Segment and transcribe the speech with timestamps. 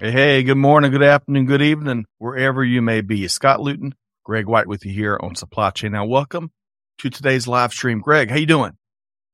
[0.00, 3.26] Hey, hey, good morning, good afternoon, good evening, wherever you may be.
[3.26, 5.90] Scott Luton, Greg White with you here on Supply Chain.
[5.90, 6.52] Now, welcome
[6.98, 7.98] to today's live stream.
[7.98, 8.78] Greg, how you doing?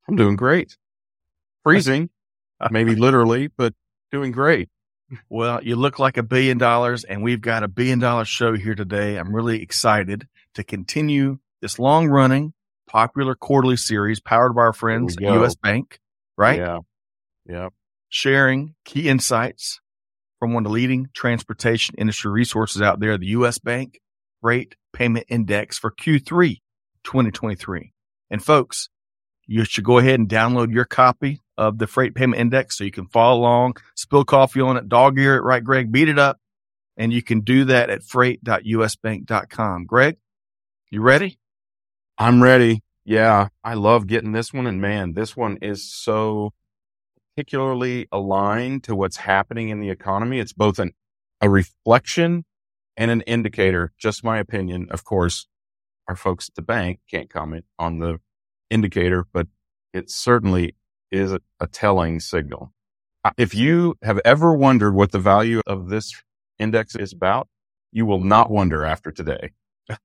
[0.08, 0.78] I'm doing great.
[1.64, 2.08] Freezing,
[2.70, 3.74] maybe literally, but
[4.10, 4.70] doing great.
[5.28, 8.74] Well, you look like a billion dollars and we've got a billion dollar show here
[8.74, 9.18] today.
[9.18, 12.54] I'm really excited to continue this long running
[12.88, 15.98] popular quarterly series powered by our friends at US Bank,
[16.38, 16.58] right?
[16.58, 16.78] Yeah.
[17.46, 17.68] Yeah.
[18.08, 19.82] Sharing key insights
[20.44, 23.56] from one of the leading transportation industry resources out there, the U.S.
[23.56, 23.98] Bank
[24.42, 26.60] Freight Payment Index for Q3
[27.02, 27.94] 2023.
[28.30, 28.90] And folks,
[29.46, 32.90] you should go ahead and download your copy of the Freight Payment Index so you
[32.90, 35.90] can follow along, spill coffee on it, dog ear it, right, Greg?
[35.90, 36.38] Beat it up.
[36.98, 39.86] And you can do that at freight.usbank.com.
[39.86, 40.18] Greg,
[40.90, 41.38] you ready?
[42.18, 42.82] I'm ready.
[43.06, 43.48] Yeah.
[43.64, 44.66] I love getting this one.
[44.66, 46.52] And man, this one is so
[47.34, 50.38] particularly aligned to what's happening in the economy.
[50.38, 50.92] It's both an,
[51.40, 52.44] a reflection
[52.96, 53.92] and an indicator.
[53.98, 54.88] Just my opinion.
[54.90, 55.46] Of course,
[56.08, 58.18] our folks at the bank can't comment on the
[58.70, 59.48] indicator, but
[59.92, 60.76] it certainly
[61.10, 62.72] is a, a telling signal.
[63.36, 66.12] If you have ever wondered what the value of this
[66.58, 67.48] index is about,
[67.90, 69.52] you will not wonder after today.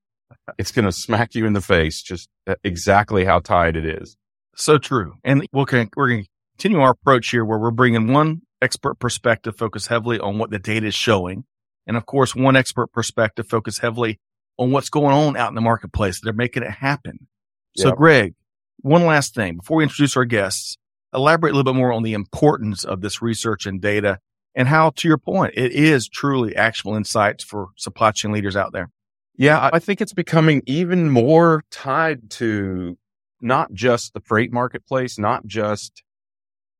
[0.58, 4.16] it's going to smack you in the face just uh, exactly how tied it is.
[4.56, 5.16] So true.
[5.24, 9.56] And we'll, we're going to continue our approach here where we're bringing one expert perspective
[9.56, 11.46] focus heavily on what the data is showing.
[11.88, 14.20] And of course, one expert perspective focus heavily
[14.58, 16.20] on what's going on out in the marketplace.
[16.22, 17.28] They're making it happen.
[17.76, 17.84] Yep.
[17.84, 18.34] So Greg,
[18.82, 20.78] one last thing before we introduce our guests,
[21.14, 24.20] elaborate a little bit more on the importance of this research and data
[24.54, 28.74] and how, to your point, it is truly actionable insights for supply chain leaders out
[28.74, 28.90] there.
[29.38, 32.98] Yeah, I think it's becoming even more tied to
[33.40, 36.04] not just the freight marketplace, not just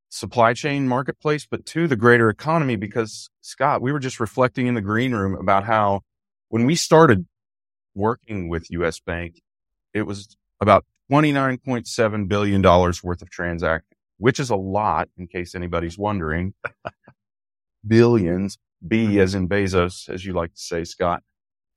[0.10, 2.76] supply chain marketplace, but to the greater economy.
[2.76, 6.02] Because Scott, we were just reflecting in the green room about how
[6.50, 7.26] when we started
[7.96, 9.42] working with US Bank,
[9.94, 15.98] it was about $29.7 billion worth of transactions, which is a lot in case anybody's
[15.98, 16.54] wondering.
[17.88, 19.20] Billions, B mm-hmm.
[19.20, 21.24] as in Bezos, as you like to say, Scott.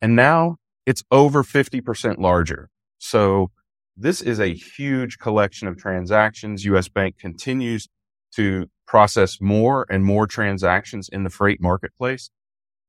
[0.00, 2.68] And now it's over 50% larger.
[2.98, 3.50] So
[3.96, 6.64] this is a huge collection of transactions.
[6.64, 7.88] US Bank continues
[8.36, 12.30] to process more and more transactions in the freight marketplace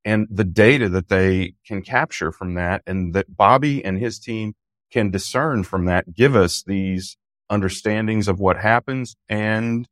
[0.06, 4.54] and the data that they can capture from that and that Bobby and his team
[4.92, 7.18] can discern from that give us these
[7.50, 9.88] understandings of what happens and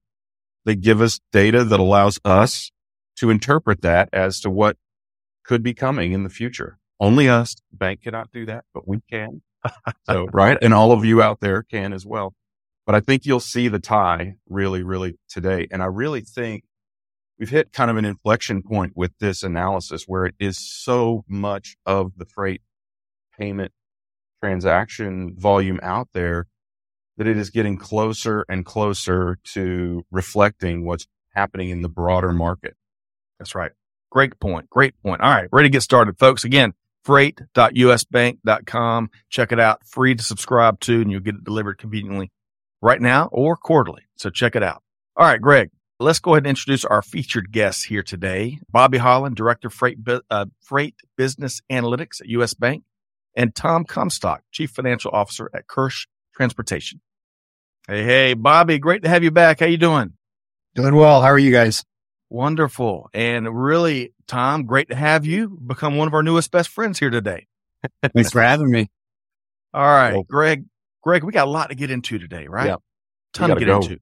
[0.65, 2.71] they give us data that allows us
[3.17, 4.77] to interpret that as to what
[5.43, 6.77] could be coming in the future.
[6.99, 7.55] Only U.S.
[7.71, 9.41] Bank cannot do that, but we can.
[10.05, 10.57] so, right.
[10.61, 12.33] And all of you out there can as well.
[12.85, 15.67] But I think you'll see the tie really, really today.
[15.71, 16.63] And I really think
[17.39, 21.75] we've hit kind of an inflection point with this analysis where it is so much
[21.85, 22.61] of the freight
[23.37, 23.71] payment
[24.41, 26.47] transaction volume out there
[27.17, 32.75] that it is getting closer and closer to reflecting what's happening in the broader market.
[33.37, 33.71] That's right.
[34.09, 34.69] Great point.
[34.69, 35.21] Great point.
[35.21, 35.47] All right.
[35.51, 36.43] Ready to get started, folks.
[36.43, 36.73] Again,
[37.05, 39.09] freight.usbank.com.
[39.29, 39.85] Check it out.
[39.85, 42.31] Free to subscribe to, and you'll get it delivered conveniently
[42.81, 44.03] right now or quarterly.
[44.15, 44.83] So check it out.
[45.15, 45.69] All right, Greg,
[45.99, 48.59] let's go ahead and introduce our featured guests here today.
[48.69, 49.97] Bobby Holland, Director of Freight,
[50.29, 52.53] uh, Freight Business Analytics at U.S.
[52.53, 52.83] Bank,
[53.35, 57.01] and Tom Comstock, Chief Financial Officer at Kirsch Transportation.
[57.87, 59.59] Hey, hey, Bobby, great to have you back.
[59.59, 60.13] How you doing?
[60.75, 61.21] Doing well.
[61.21, 61.83] How are you guys?
[62.29, 63.09] Wonderful.
[63.13, 67.09] And really, Tom, great to have you become one of our newest best friends here
[67.09, 67.47] today.
[68.13, 68.89] Thanks for having me.
[69.73, 70.65] All right, Greg,
[71.01, 72.67] Greg, we got a lot to get into today, right?
[72.67, 72.75] Yeah.
[73.33, 73.81] Ton to get go.
[73.81, 73.99] into.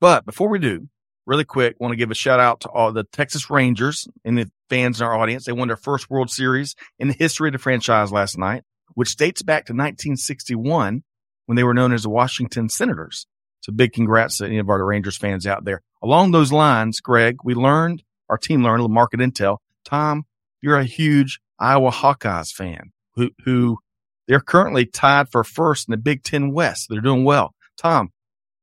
[0.00, 0.88] But before we do,
[1.26, 4.50] really quick, want to give a shout out to all the Texas Rangers and the
[4.70, 5.44] fans in our audience.
[5.44, 8.64] They won their first World Series in the history of the franchise last night,
[8.94, 11.02] which dates back to 1961
[11.46, 13.26] when they were known as the Washington Senators.
[13.60, 15.82] So big congrats to any of our Rangers fans out there.
[16.02, 19.58] Along those lines, Greg, we learned, our team learned a little market intel.
[19.84, 20.24] Tom,
[20.62, 23.78] you're a huge Iowa Hawkeyes fan who, who
[24.28, 26.86] they're currently tied for first in the Big Ten West.
[26.88, 27.54] They're doing well.
[27.76, 28.12] Tom,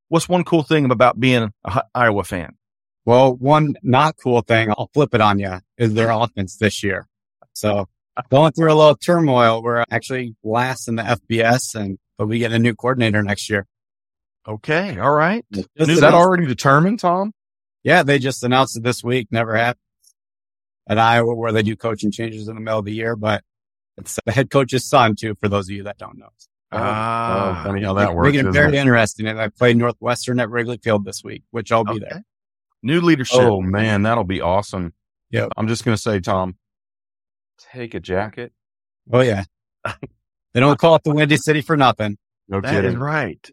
[0.07, 2.55] what's one cool thing about being an Iowa fan?
[3.03, 7.07] Well, one not cool thing, I'll flip it on you, is their offense this year.
[7.53, 7.87] So
[8.29, 9.61] going through a little turmoil.
[9.61, 13.65] We're actually last in the FBS and, but we get a new coordinator next year.
[14.47, 14.97] Okay.
[14.97, 15.43] All right.
[15.51, 17.33] Just Is that already determined, Tom?
[17.83, 18.03] Yeah.
[18.03, 19.27] They just announced it this week.
[19.31, 19.79] Never happened
[20.87, 23.43] at Iowa where they do coaching changes in the middle of the year, but
[23.97, 26.29] it's the head coach's son too, for those of you that don't know.
[26.71, 28.33] Ah, oh, funny how that works.
[28.33, 28.81] Making it very it?
[28.81, 29.27] interesting.
[29.27, 32.05] And I played Northwestern at Wrigley Field this week, which I'll be okay.
[32.09, 32.23] there.
[32.83, 33.39] New leadership.
[33.39, 34.93] Oh man, that'll be awesome.
[35.29, 35.47] Yeah.
[35.55, 36.55] I'm just going to say, Tom,
[37.71, 38.51] take a jacket.
[39.11, 39.43] Oh yeah.
[39.85, 42.17] they don't call it the Windy City for nothing.
[42.47, 42.91] No that kidding.
[42.91, 43.49] is right.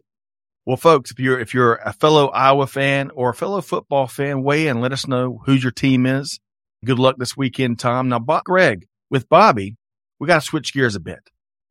[0.65, 4.43] Well, folks, if you're if you're a fellow Iowa fan or a fellow football fan,
[4.43, 4.81] weigh in.
[4.81, 6.39] Let us know who your team is.
[6.85, 8.09] Good luck this weekend, Tom.
[8.09, 9.75] Now, Bob, Greg, with Bobby,
[10.23, 11.19] we got to switch gears a bit.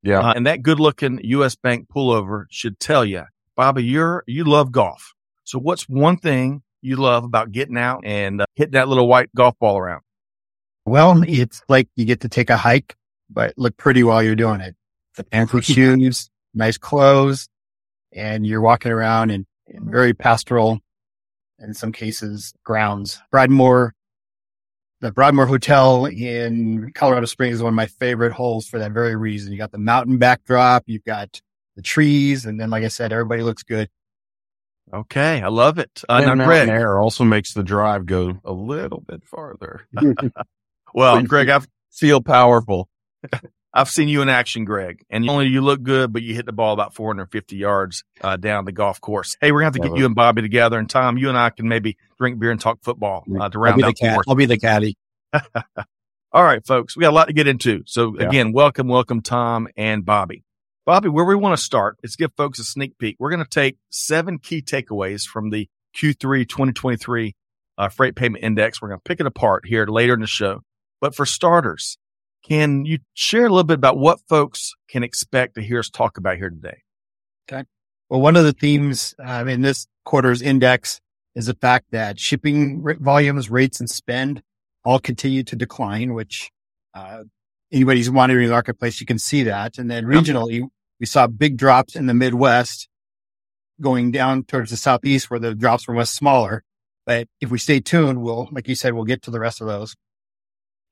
[0.02, 1.56] Yeah, uh, and that good-looking U.S.
[1.56, 3.22] Bank pullover should tell you,
[3.56, 5.14] Bobby, you're you love golf.
[5.44, 9.34] So, what's one thing you love about getting out and uh, hitting that little white
[9.34, 10.02] golf ball around?
[10.84, 12.94] Well, it's like you get to take a hike,
[13.30, 14.76] but look pretty while you're doing it.
[15.16, 17.48] The fancy shoes, nice clothes,
[18.12, 20.78] and you're walking around in, in very pastoral,
[21.58, 23.18] in some cases, grounds.
[23.30, 23.94] Broadmoor,
[25.02, 29.16] the Broadmoor Hotel in Colorado Springs is one of my favorite holes for that very
[29.16, 29.50] reason.
[29.50, 31.40] You got the mountain backdrop, you've got
[31.74, 33.90] the trees, and then, like I said, everybody looks good.
[34.94, 36.02] Okay, I love it.
[36.08, 39.88] Uh, now, Greg, air also makes the drive go a little bit farther.
[40.94, 41.60] well, Greg, I
[41.90, 42.88] feel powerful.
[43.74, 46.52] I've seen you in action, Greg, and only you look good, but you hit the
[46.52, 49.36] ball about 450 yards uh, down the golf course.
[49.40, 51.50] Hey, we're gonna have to get you and Bobby together, and Tom, you and I
[51.50, 54.26] can maybe drink beer and talk football uh, to round out the course.
[54.28, 54.96] I'll be the caddy.
[56.34, 57.82] All right, folks, we got a lot to get into.
[57.86, 58.26] So yeah.
[58.26, 60.44] again, welcome, welcome, Tom and Bobby.
[60.84, 63.16] Bobby, where we want to start is give folks a sneak peek.
[63.18, 67.34] We're going to take seven key takeaways from the Q3 2023
[67.78, 68.80] uh, freight payment index.
[68.80, 70.62] We're going to pick it apart here later in the show.
[71.00, 71.98] But for starters,
[72.42, 76.18] can you share a little bit about what folks can expect to hear us talk
[76.18, 76.82] about here today?
[77.50, 77.64] Okay.
[78.08, 81.00] Well, one of the themes um, in this quarter's index
[81.34, 84.42] is the fact that shipping volumes, rates, and spend
[84.84, 86.50] all continue to decline, which
[86.94, 87.24] uh,
[87.72, 89.78] anybody who's monitoring the marketplace, you can see that.
[89.78, 90.66] And then regionally,
[91.00, 92.88] we saw big drops in the Midwest
[93.80, 96.62] going down towards the Southeast where the drops were much smaller.
[97.06, 99.66] But if we stay tuned, we'll, like you said, we'll get to the rest of
[99.66, 99.96] those.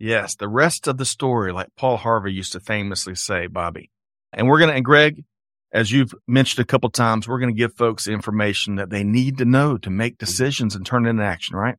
[0.00, 3.90] Yes, the rest of the story, like Paul Harvey used to famously say, Bobby.
[4.32, 5.24] And we're going to, and Greg,
[5.72, 9.38] as you've mentioned a couple times, we're going to give folks information that they need
[9.38, 10.24] to know to make mm-hmm.
[10.24, 11.76] decisions and turn it into action, right?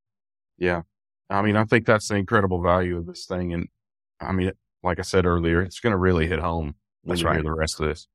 [0.59, 0.83] Yeah.
[1.31, 3.53] I mean, I think that's the incredible value of this thing.
[3.53, 3.69] And
[4.19, 4.51] I mean,
[4.83, 7.35] like I said earlier, it's going to really hit home when That's you right.
[7.35, 8.07] hear the rest of this.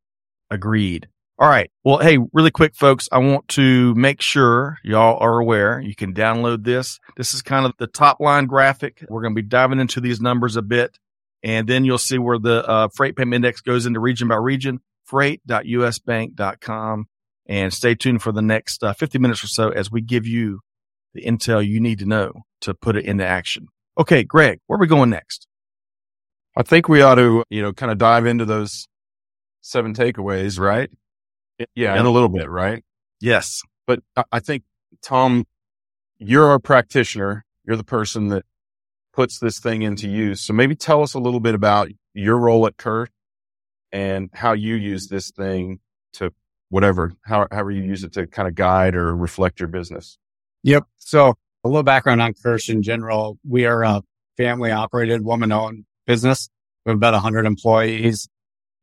[0.51, 1.09] Agreed.
[1.39, 1.71] All right.
[1.85, 6.15] Well, hey, really quick, folks, I want to make sure y'all are aware you can
[6.15, 6.99] download this.
[7.19, 9.05] This is kind of the top line graphic.
[9.07, 10.99] We're going to be diving into these numbers a bit,
[11.43, 14.81] and then you'll see where the uh, freight payment index goes into region by region,
[15.05, 17.07] freight.usbank.com.
[17.49, 20.63] And stay tuned for the next uh, 50 minutes or so as we give you
[21.15, 22.33] the intel you need to know
[22.63, 23.69] to put it into action.
[23.97, 25.47] Okay, Greg, where are we going next?
[26.57, 28.89] I think we ought to, you know, kind of dive into those
[29.61, 30.91] seven takeaways, right?
[31.75, 32.85] Yeah, in a little bit, right?
[33.21, 33.63] Yes.
[33.87, 34.01] But
[34.33, 34.65] I think,
[35.03, 35.47] Tom,
[36.19, 37.45] you're a practitioner.
[37.65, 38.45] You're the person that
[39.13, 40.41] puts this thing into use.
[40.43, 43.11] So maybe tell us a little bit about your role at Kirsch
[43.93, 45.81] and how you use this thing
[46.15, 46.33] to
[46.69, 50.19] whatever, how, however you use it to kind of guide or reflect your business.
[50.65, 50.85] Yep.
[50.99, 51.35] So
[51.65, 53.39] a little background on Kirsch in general.
[53.49, 54.03] We are a
[54.37, 56.51] family operated, woman owned business.
[56.85, 58.29] We have about 100 employees.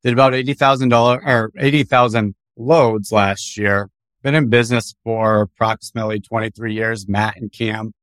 [0.03, 3.89] Did about $80,000 or 80,000 loads last year.
[4.21, 7.07] Been in business for approximately 23 years.
[7.07, 7.93] Matt and Cam.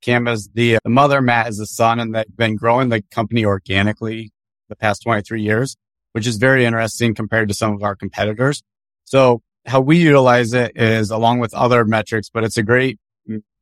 [0.00, 3.44] Cam is the, the mother, Matt is the son, and they've been growing the company
[3.44, 4.30] organically
[4.68, 5.76] the past 23 years,
[6.12, 8.62] which is very interesting compared to some of our competitors.
[9.04, 12.98] So how we utilize it is along with other metrics, but it's a great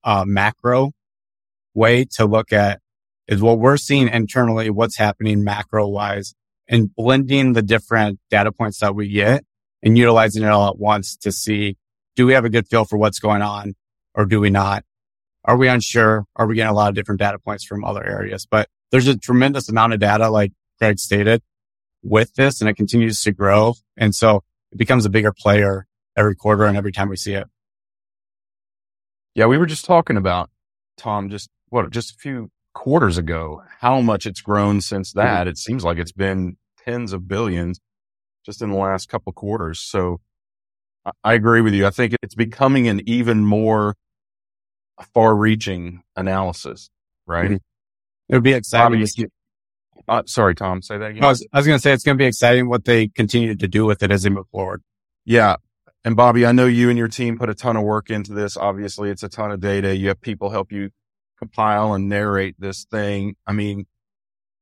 [0.03, 0.93] uh, macro
[1.73, 2.81] way to look at
[3.27, 6.35] is what we're seeing internally, what's happening macro wise
[6.69, 9.45] and blending the different data points that we get
[9.85, 11.77] and utilizing it all at once to see,
[12.17, 13.75] do we have a good feel for what's going on
[14.15, 14.85] or do we not?
[15.45, 16.25] Are we unsure?
[16.37, 18.47] Are we getting a lot of different data points from other areas?
[18.51, 21.43] But there's a tremendous amount of data, like Greg stated
[22.03, 23.75] with this and it continues to grow.
[23.97, 25.87] And so it becomes a bigger player
[26.17, 27.47] every quarter and every time we see it.
[29.35, 29.47] Yeah.
[29.47, 30.49] We were just talking about
[30.97, 35.27] Tom, just what, just a few quarters ago, how much it's grown since mm-hmm.
[35.27, 35.47] that.
[35.47, 37.81] It seems like it's been tens of billions
[38.45, 39.81] just in the last couple quarters.
[39.81, 40.21] So
[41.23, 41.87] I agree with you.
[41.87, 43.95] I think it's becoming an even more
[45.13, 46.91] far reaching analysis,
[47.27, 47.51] right?
[47.53, 47.61] Mhm.
[48.29, 48.93] It would be exciting.
[48.93, 49.27] Bobby, to see-
[50.09, 51.25] Uh, sorry, Tom, say that again.
[51.25, 53.55] I was, I was going to say it's going to be exciting what they continue
[53.55, 54.83] to do with it as they move forward.
[55.25, 55.57] Yeah.
[56.05, 58.57] And Bobby, I know you and your team put a ton of work into this.
[58.57, 59.97] Obviously, it's a ton of data.
[59.97, 60.91] You have people help you
[61.39, 63.37] compile and narrate this thing.
[63.47, 63.87] I mean,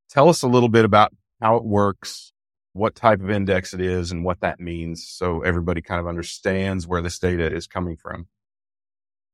[0.09, 2.32] tell us a little bit about how it works,
[2.73, 6.87] what type of index it is, and what that means so everybody kind of understands
[6.87, 8.26] where this data is coming from.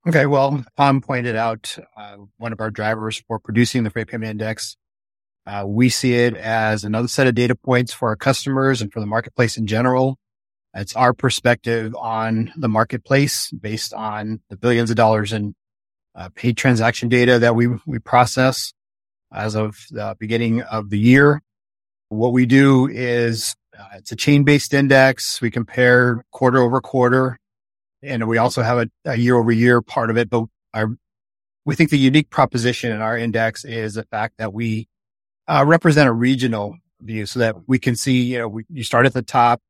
[0.07, 0.26] Okay.
[0.26, 4.76] Well, Tom pointed out uh, one of our drivers for producing the freight payment index.
[5.47, 9.00] Uh, we see it as another set of data points for our customers and for
[9.00, 10.18] the marketplace in general.
[10.75, 15.54] It's our perspective on the marketplace based on the billions of dollars in
[16.14, 18.73] uh, paid transaction data that we we process
[19.33, 21.42] as of the beginning of the year.
[22.08, 25.40] What we do is uh, it's a chain based index.
[25.40, 27.38] We compare quarter over quarter
[28.02, 30.30] and we also have a, a year over year part of it.
[30.30, 30.90] But our,
[31.64, 34.88] we think the unique proposition in our index is the fact that we
[35.46, 39.06] uh, represent a regional view so that we can see, you know, we, you start
[39.06, 39.60] at the top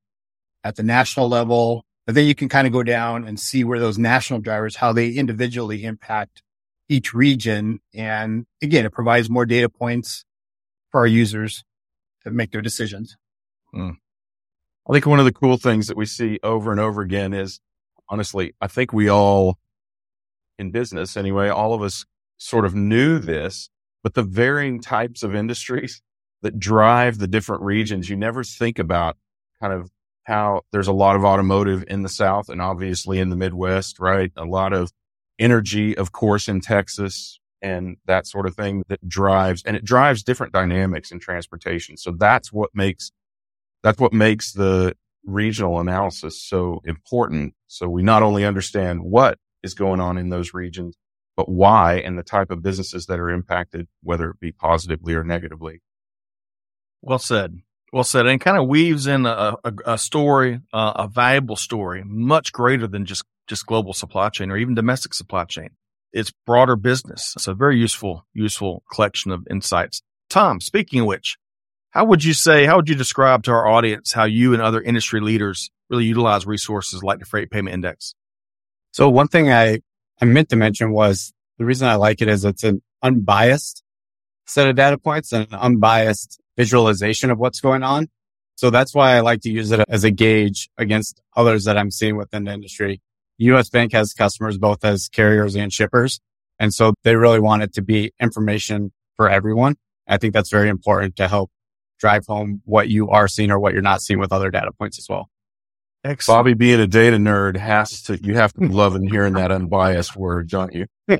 [0.64, 3.78] at the national level, but then you can kind of go down and see where
[3.78, 6.42] those national drivers, how they individually impact
[6.88, 7.80] each region.
[7.94, 10.24] And again, it provides more data points
[10.90, 11.64] for our users
[12.24, 13.16] make their decisions.
[13.72, 13.92] Hmm.
[14.88, 17.60] I think one of the cool things that we see over and over again is
[18.08, 19.58] honestly, I think we all
[20.58, 22.04] in business anyway, all of us
[22.38, 23.70] sort of knew this,
[24.02, 26.02] but the varying types of industries
[26.42, 29.16] that drive the different regions, you never think about
[29.60, 29.90] kind of
[30.24, 34.30] how there's a lot of automotive in the South and obviously in the Midwest, right?
[34.36, 34.92] A lot of
[35.38, 40.22] energy, of course, in Texas and that sort of thing that drives, and it drives
[40.22, 41.96] different dynamics in transportation.
[41.96, 43.10] So that's what makes,
[43.82, 47.54] that's what makes the regional analysis so important.
[47.66, 50.96] So we not only understand what is going on in those regions,
[51.36, 55.24] but why and the type of businesses that are impacted, whether it be positively or
[55.24, 55.82] negatively.
[57.02, 57.58] Well said.
[57.92, 58.26] Well said.
[58.26, 62.86] And kind of weaves in a, a, a story, uh, a valuable story, much greater
[62.86, 65.70] than just, just global supply chain or even domestic supply chain.
[66.12, 67.34] It's broader business.
[67.36, 70.02] It's a very useful, useful collection of insights.
[70.30, 71.36] Tom, speaking of which,
[71.90, 74.80] how would you say, how would you describe to our audience how you and other
[74.80, 78.14] industry leaders really utilize resources like the Freight Payment Index?
[78.92, 79.80] So one thing I,
[80.20, 83.82] I meant to mention was the reason I like it is it's an unbiased
[84.46, 88.08] set of data points and an unbiased visualization of what's going on.
[88.56, 91.90] So that's why I like to use it as a gauge against others that I'm
[91.90, 93.00] seeing within the industry.
[93.38, 96.20] US Bank has customers both as carriers and shippers.
[96.58, 99.76] And so they really want it to be information for everyone.
[100.08, 101.50] I think that's very important to help
[102.00, 104.98] drive home what you are seeing or what you're not seeing with other data points
[104.98, 105.28] as well.
[106.04, 106.38] Excellent.
[106.38, 110.16] Bobby being a data nerd has to, you have to love and hearing that unbiased
[110.16, 110.86] word, don't you?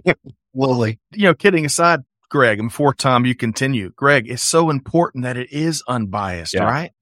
[0.55, 0.99] Lily.
[1.13, 3.91] you know, kidding aside, Greg, and before Tom, you continue.
[3.97, 6.65] Greg, it's so important that it is unbiased, Yeah.
[6.65, 6.93] right?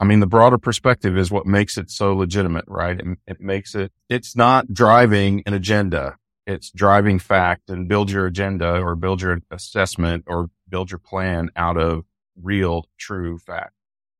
[0.00, 0.04] Yeah.
[0.04, 2.98] I mean, the broader perspective is what makes it so legitimate, right?
[2.98, 6.16] It, it makes it, it's not driving an agenda.
[6.46, 11.50] It's driving fact and build your agenda or build your assessment or build your plan
[11.54, 12.04] out of
[12.42, 13.72] real, true fact.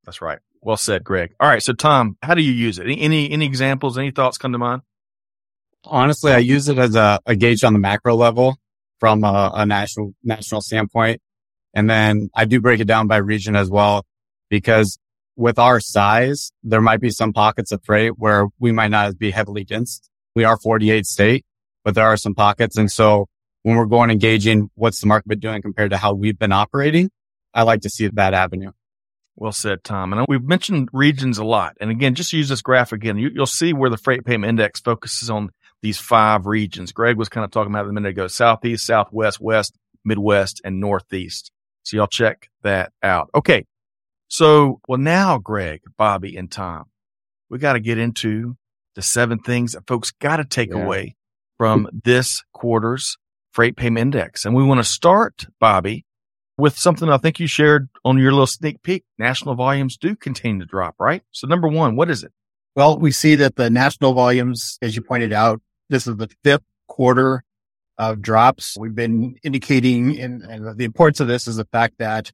[0.05, 0.39] That's right.
[0.61, 1.35] Well said, Greg.
[1.41, 1.63] All right.
[1.63, 2.85] So Tom, how do you use it?
[2.85, 4.83] Any, any, any examples, any thoughts come to mind?
[5.85, 8.59] Honestly, I use it as a, a gauge on the macro level
[8.99, 11.23] from a, a national, national standpoint.
[11.73, 14.05] And then I do break it down by region as well,
[14.51, 14.99] because
[15.41, 19.31] with our size, there might be some pockets of freight where we might not be
[19.31, 20.03] heavily dense.
[20.37, 21.47] We are 48 state,
[21.83, 22.77] but there are some pockets.
[22.77, 23.27] And so
[23.63, 26.53] when we're going and gauging what's the market been doing compared to how we've been
[26.53, 27.11] operating,
[27.55, 28.73] I like to see that avenue.
[29.35, 30.13] Well said, Tom.
[30.13, 31.75] And we've mentioned regions a lot.
[31.81, 33.17] And again, just use this graph again.
[33.17, 35.49] You, you'll see where the freight payment index focuses on
[35.81, 36.93] these five regions.
[36.93, 40.81] Greg was kind of talking about it a minute ago, Southeast, Southwest, West, Midwest, and
[40.81, 41.51] Northeast.
[41.85, 43.31] So y'all check that out.
[43.35, 43.65] Okay.
[44.31, 46.85] So, well, now, Greg, Bobby, and Tom,
[47.51, 48.57] we got to get into
[48.95, 50.85] the seven things that folks got to take Yeah.
[50.85, 51.17] away
[51.59, 53.19] from this quarter's
[53.53, 54.45] freight payment index.
[54.45, 56.07] And we want to start, Bobby,
[56.57, 59.05] with something I think you shared on your little sneak peek.
[59.19, 61.23] National volumes do continue to drop, right?
[61.33, 62.33] So, number one, what is it?
[62.77, 66.63] Well, we see that the national volumes, as you pointed out, this is the fifth
[66.87, 67.43] quarter
[67.99, 68.77] of drops.
[68.79, 72.31] We've been indicating, and, and the importance of this is the fact that,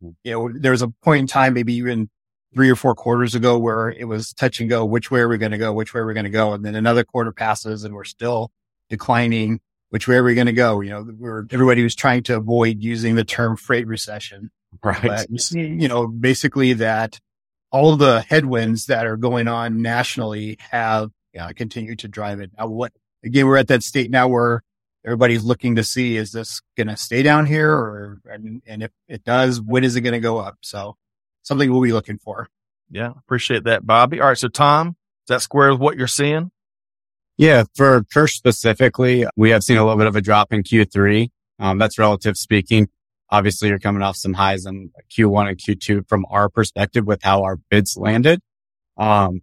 [0.00, 2.08] you know, there was a point in time, maybe even
[2.54, 4.84] three or four quarters ago where it was touch and go.
[4.84, 5.72] Which way are we going to go?
[5.72, 6.52] Which way are we going to go?
[6.52, 8.50] And then another quarter passes and we're still
[8.88, 9.60] declining.
[9.90, 10.80] Which way are we going to go?
[10.80, 14.50] You know, we're, everybody was trying to avoid using the term freight recession
[14.82, 15.02] Right.
[15.02, 17.18] but you know, basically that
[17.72, 22.50] all of the headwinds that are going on nationally have uh, continued to drive it.
[22.56, 22.92] Now, what
[23.24, 23.46] again?
[23.46, 24.62] We're at that state now where
[25.04, 28.90] everybody's looking to see, is this going to stay down here or, and, and if
[29.08, 30.58] it does, when is it going to go up?
[30.62, 30.96] So
[31.42, 32.48] something we'll be looking for.
[32.90, 33.12] Yeah.
[33.16, 34.20] Appreciate that, Bobby.
[34.20, 34.38] All right.
[34.38, 34.94] So Tom, is
[35.28, 36.50] that square with what you're seeing?
[37.36, 37.64] Yeah.
[37.74, 41.28] For Kirsch specifically, we have seen a little bit of a drop in Q3.
[41.58, 42.88] Um, that's relative speaking.
[43.30, 47.44] Obviously you're coming off some highs in Q1 and Q2 from our perspective with how
[47.44, 48.40] our bids landed.
[48.96, 49.42] Um,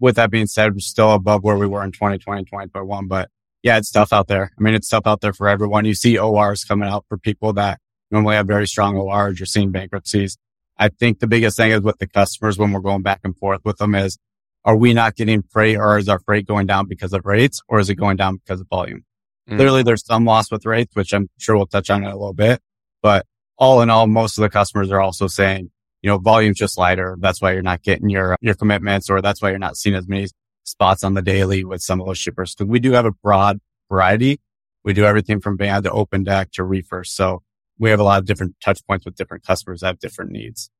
[0.00, 3.30] with that being said, we're still above where we were in 2020 and 2021, but
[3.66, 4.52] yeah, it's tough out there.
[4.56, 5.86] I mean, it's tough out there for everyone.
[5.86, 7.80] You see ORs coming out for people that
[8.12, 9.40] normally have very strong ORs.
[9.40, 10.38] You're seeing bankruptcies.
[10.78, 13.62] I think the biggest thing is with the customers when we're going back and forth
[13.64, 14.18] with them is,
[14.64, 17.80] are we not getting freight or is our freight going down because of rates or
[17.80, 19.04] is it going down because of volume?
[19.50, 19.56] Mm.
[19.56, 22.34] Clearly there's some loss with rates, which I'm sure we'll touch on in a little
[22.34, 22.60] bit,
[23.02, 23.26] but
[23.58, 27.16] all in all, most of the customers are also saying, you know, volume's just lighter.
[27.18, 30.06] That's why you're not getting your, your commitments or that's why you're not seeing as
[30.06, 30.28] many
[30.66, 32.54] spots on the daily with some of those shippers.
[32.54, 34.40] Cause we do have a broad variety.
[34.84, 37.04] We do everything from van to open deck to reefer.
[37.04, 37.42] So
[37.78, 40.70] we have a lot of different touch points with different customers that have different needs.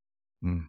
[0.44, 0.66] Mm.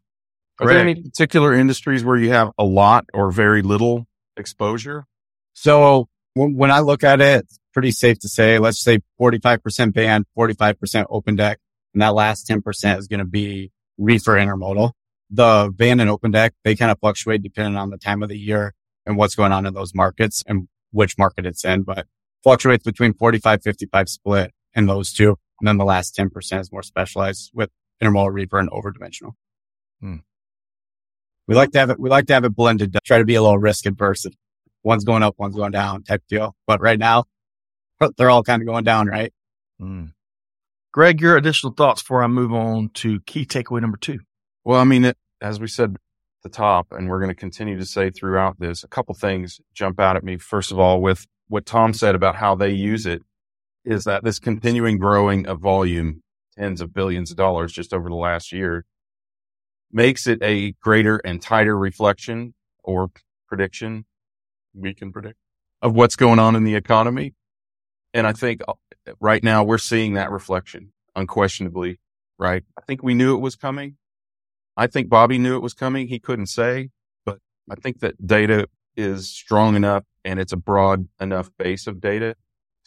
[0.60, 5.06] Are there any particular industries where you have a lot or very little exposure?
[5.54, 10.26] So when I look at it, it's pretty safe to say, let's say 45% van,
[10.38, 11.60] 45% open deck.
[11.94, 14.92] And that last 10% is going to be reefer intermodal.
[15.30, 18.38] The van and open deck, they kind of fluctuate depending on the time of the
[18.38, 18.74] year
[19.08, 22.06] and what's going on in those markets and which market it's in, but
[22.44, 25.38] fluctuates between 45, 55 split in those two.
[25.60, 27.72] And then the last 10% is more specialized with
[28.04, 29.32] intermodal reefer and overdimensional.
[30.02, 30.18] Hmm.
[31.48, 33.36] We like to have it, we like to have it blended to try to be
[33.36, 34.26] a little risk adverse.
[34.84, 36.56] One's going up, one's going down type deal.
[36.68, 37.24] But right now,
[38.18, 39.34] they're all kind of going down, right?
[39.80, 40.08] Hmm.
[40.92, 44.20] Greg, your additional thoughts before I move on to key takeaway number two.
[44.64, 46.02] Well, I mean, it, as we said at
[46.48, 50.00] the top, and we're going to continue to say throughout this, a couple things jump
[50.00, 50.38] out at me.
[50.38, 53.22] First of all, with what Tom said about how they use it,
[53.86, 56.22] is that this continuing growing of volume,
[56.58, 58.86] tens of billions of dollars just over the last year,
[59.92, 63.10] makes it a greater and tighter reflection or
[63.48, 64.06] prediction,
[64.74, 65.38] we can predict,
[65.82, 67.34] of what's going on in the economy.
[68.14, 68.74] And I think uh,
[69.20, 72.00] right now we're seeing that reflection unquestionably,
[72.38, 72.64] right?
[72.78, 73.98] I think we knew it was coming.
[74.78, 76.08] I think Bobby knew it was coming.
[76.08, 76.90] He couldn't say,
[77.26, 82.00] but I think that data is strong enough and it's a broad enough base of
[82.00, 82.36] data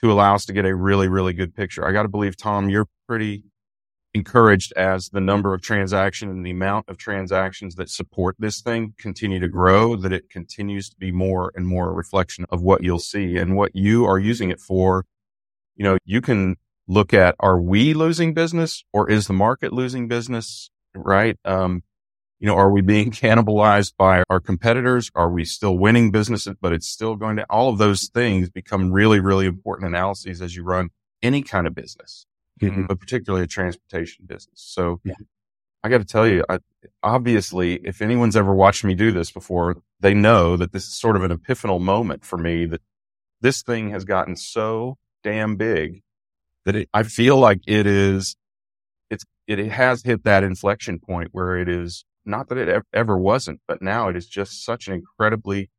[0.00, 1.87] to allow us to get a really, really good picture.
[1.87, 3.44] I got to believe, Tom, you're pretty
[4.14, 8.94] encouraged as the number of transactions and the amount of transactions that support this thing
[8.98, 12.83] continue to grow, that it continues to be more and more a reflection of what
[12.83, 15.05] you'll see and what you are using it for.
[15.76, 16.57] You know, you can
[16.88, 20.70] look at, are we losing business or is the market losing business?
[20.94, 21.38] Right.
[21.44, 21.83] Um,
[22.38, 25.11] you know, are we being cannibalized by our competitors?
[25.14, 28.92] Are we still winning business, but it's still going to, all of those things become
[28.92, 30.90] really, really important analyses as you run
[31.22, 32.26] any kind of business
[32.68, 32.87] mm-hmm.
[32.87, 34.61] but particularly a transportation business.
[34.61, 35.14] So yeah.
[35.83, 36.59] I got to tell you, I,
[37.03, 41.16] obviously, if anyone's ever watched me do this before, they know that this is sort
[41.16, 42.83] of an epiphanal moment for me that
[43.40, 46.03] this thing has gotten so damn big
[46.66, 48.37] that it, I feel like it is,
[49.11, 53.61] it's, it has hit that inflection point where it is not that it ever wasn't,
[53.66, 55.70] but now it is just such an incredibly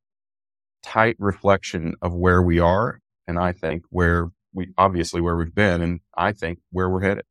[0.84, 3.00] tight reflection of where we are.
[3.28, 7.24] And I think where we obviously where we've been and I think where we're headed.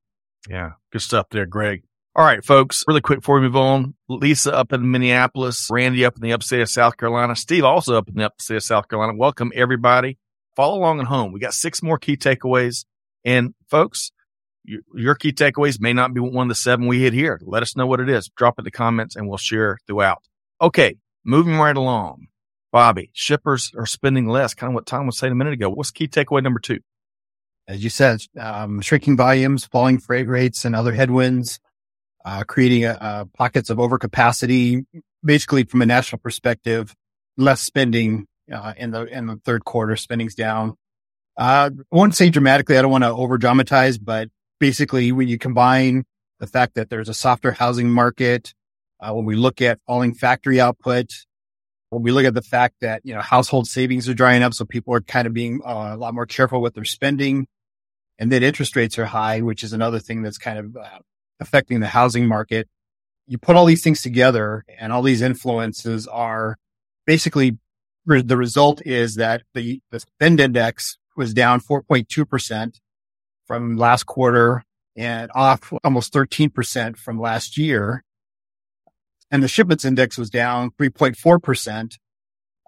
[0.48, 0.70] Yeah.
[0.92, 1.82] Good stuff there, Greg.
[2.16, 3.94] All right, folks, really quick before we move on.
[4.08, 8.08] Lisa up in Minneapolis, Randy up in the upstate of South Carolina, Steve also up
[8.08, 9.16] in the upstate of South Carolina.
[9.16, 10.18] Welcome everybody.
[10.56, 11.32] Follow along at home.
[11.32, 12.84] We got six more key takeaways.
[13.24, 14.10] And folks,
[14.64, 17.40] your key takeaways may not be one of the seven we hit here.
[17.42, 18.28] Let us know what it is.
[18.36, 20.22] Drop it in the comments and we'll share throughout.
[20.60, 20.96] Okay.
[21.24, 22.28] Moving right along.
[22.72, 24.54] Bobby, shippers are spending less.
[24.54, 25.68] Kind of what Tom was saying a minute ago.
[25.68, 26.78] What's key takeaway number two?
[27.70, 31.60] as you said, um, shrinking volumes, falling freight rates, and other headwinds,
[32.24, 34.84] uh, creating a, a pockets of overcapacity.
[35.24, 36.96] Basically, from a national perspective,
[37.36, 39.94] less spending uh, in the in the third quarter.
[39.94, 40.70] Spending's down.
[41.36, 42.76] Uh, I won't say dramatically.
[42.76, 44.28] I don't want to over dramatize, but
[44.60, 46.04] basically, when you combine
[46.38, 48.54] the fact that there's a softer housing market,
[49.00, 51.10] uh, when we look at falling factory output,
[51.88, 54.64] when we look at the fact that you know household savings are drying up, so
[54.64, 57.48] people are kind of being uh, a lot more careful with their spending
[58.20, 60.98] and then interest rates are high, which is another thing that's kind of uh,
[61.40, 62.68] affecting the housing market.
[63.26, 66.58] You put all these things together and all these influences are
[67.06, 67.56] basically
[68.04, 72.78] the result is that the, the spend index was down 4.2%
[73.50, 74.62] from last quarter
[74.94, 78.04] and off almost 13% from last year.
[79.28, 81.98] And the shipments index was down 3.4%,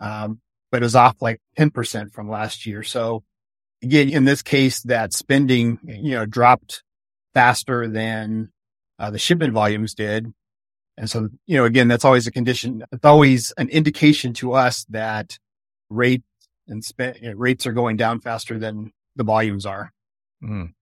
[0.01, 0.40] um,
[0.73, 2.83] but it was off like 10% from last year.
[2.83, 3.23] So
[3.81, 6.83] again, in this case, that spending, you know, dropped
[7.33, 8.51] faster than
[8.99, 10.33] uh, the shipment volumes did.
[10.97, 12.83] And so, you know, again, that's always a condition.
[12.90, 15.38] It's always an indication to us that
[15.90, 16.25] rate
[16.66, 19.92] and spend you know, rates are going down faster than the volumes are.
[20.42, 20.72] Mm.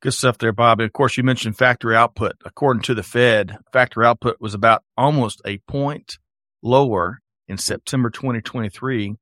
[0.00, 0.80] Good stuff there, Bob.
[0.80, 2.34] Of course, you mentioned factory output.
[2.44, 6.18] According to the Fed, factory output was about almost a point
[6.62, 9.16] lower in September 2023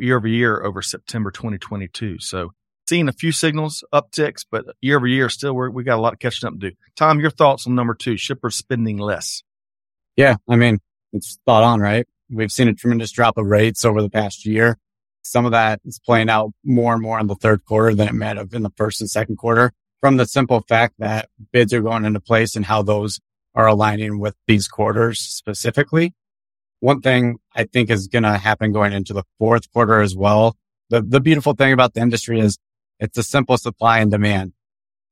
[0.00, 2.18] year over year over September 2022.
[2.18, 2.52] So
[2.88, 6.12] seeing a few signals upticks, but year over year still we we got a lot
[6.12, 6.76] of catching up to do.
[6.96, 9.42] Tom, your thoughts on number two, shippers spending less.
[10.16, 10.36] Yeah.
[10.48, 10.80] I mean,
[11.12, 12.06] it's spot on, right?
[12.30, 14.78] We've seen a tremendous drop of rates over the past year.
[15.30, 18.14] Some of that is playing out more and more in the third quarter than it
[18.14, 21.82] might have in the first and second quarter from the simple fact that bids are
[21.82, 23.20] going into place and how those
[23.54, 26.14] are aligning with these quarters specifically.
[26.80, 30.56] One thing I think is going to happen going into the fourth quarter as well.
[30.88, 32.56] The, the beautiful thing about the industry is
[32.98, 34.52] it's a simple supply and demand,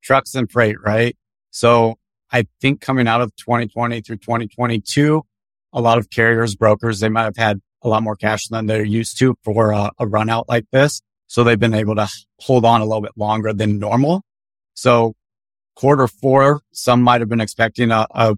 [0.03, 1.17] trucks and freight, right?
[1.51, 1.97] So
[2.33, 5.23] I think coming out of 2020 through 2022,
[5.73, 8.85] a lot of carriers, brokers, they might have had a lot more cash than they're
[8.85, 11.03] used to for a, a run out like this.
[11.27, 12.09] So they've been able to
[12.41, 14.23] hold on a little bit longer than normal.
[14.75, 15.15] So
[15.75, 18.37] quarter four, some might have been expecting a, a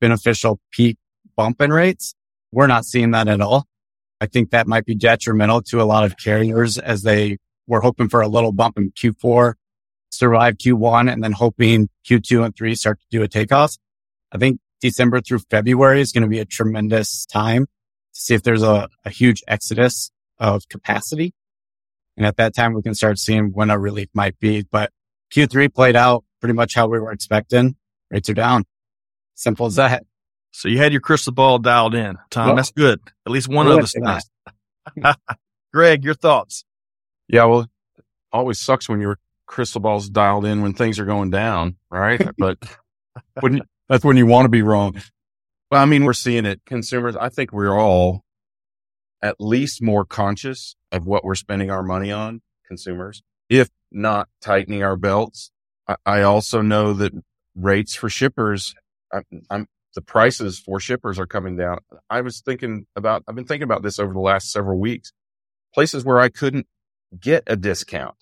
[0.00, 0.98] beneficial peak
[1.36, 2.14] bump in rates.
[2.52, 3.66] We're not seeing that at all.
[4.20, 8.08] I think that might be detrimental to a lot of carriers as they were hoping
[8.08, 9.54] for a little bump in Q4,
[10.10, 13.76] survive Q1, and then hoping Q2 and three start to do a takeoff.
[14.30, 17.66] I think December through February is going to be a tremendous time
[18.12, 21.34] see if there's a, a huge exodus of capacity.
[22.16, 24.64] And at that time, we can start seeing when a relief might be.
[24.70, 24.90] But
[25.34, 27.76] Q3 played out pretty much how we were expecting.
[28.10, 28.64] Rates are down.
[29.34, 30.04] Simple as that.
[30.50, 32.48] So you had your crystal ball dialed in, Tom.
[32.48, 33.00] Well, That's good.
[33.24, 33.96] At least one of us.
[33.96, 34.28] Nice.
[35.72, 36.64] Greg, your thoughts?
[37.28, 37.66] Yeah, well,
[38.30, 42.20] always sucks when your crystal ball's dialed in when things are going down, right?
[42.38, 42.58] but
[43.40, 45.00] when that's when you want to be wrong.
[45.72, 46.60] Well, I mean, we're seeing it.
[46.66, 48.26] Consumers, I think we're all
[49.22, 54.82] at least more conscious of what we're spending our money on, consumers, if not tightening
[54.82, 55.50] our belts.
[55.88, 57.14] I, I also know that
[57.54, 58.74] rates for shippers,
[59.10, 61.78] I, I'm, the prices for shippers are coming down.
[62.10, 65.14] I was thinking about, I've been thinking about this over the last several weeks.
[65.72, 66.66] Places where I couldn't
[67.18, 68.16] get a discount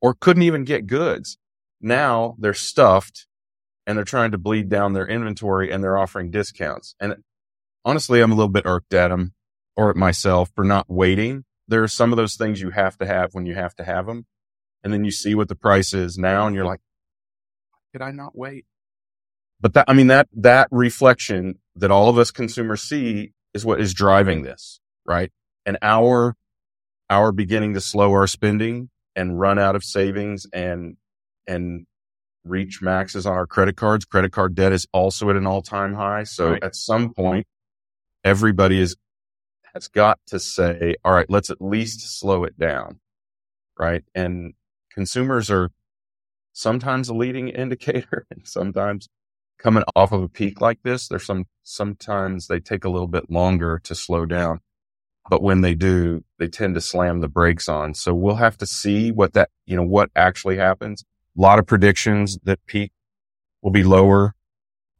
[0.00, 1.36] or couldn't even get goods.
[1.80, 3.26] Now they're stuffed
[3.86, 6.94] and they're trying to bleed down their inventory and they're offering discounts.
[7.00, 7.16] And
[7.84, 9.34] honestly, I'm a little bit irked at them
[9.76, 11.44] or at myself for not waiting.
[11.68, 14.06] There are some of those things you have to have when you have to have
[14.06, 14.26] them.
[14.84, 16.80] And then you see what the price is now and you're like,
[17.92, 18.66] could I not wait?
[19.60, 23.80] But that, I mean, that, that reflection that all of us consumers see is what
[23.80, 25.30] is driving this, right?
[25.64, 26.36] And our,
[27.08, 30.96] our beginning to slow our spending and run out of savings and,
[31.46, 31.86] and
[32.44, 34.04] reach maxes on our credit cards.
[34.04, 36.24] Credit card debt is also at an all time high.
[36.24, 36.62] So right.
[36.62, 37.46] at some point,
[38.24, 38.96] everybody is,
[39.74, 43.00] has got to say, all right, let's at least slow it down.
[43.78, 44.04] Right.
[44.14, 44.54] And
[44.92, 45.70] consumers are
[46.52, 49.08] sometimes a leading indicator and sometimes
[49.58, 53.30] coming off of a peak like this, there's some, sometimes they take a little bit
[53.30, 54.60] longer to slow down.
[55.30, 57.94] But when they do, they tend to slam the brakes on.
[57.94, 61.04] So we'll have to see what that, you know, what actually happens.
[61.36, 62.92] A lot of predictions that peak
[63.62, 64.34] will be lower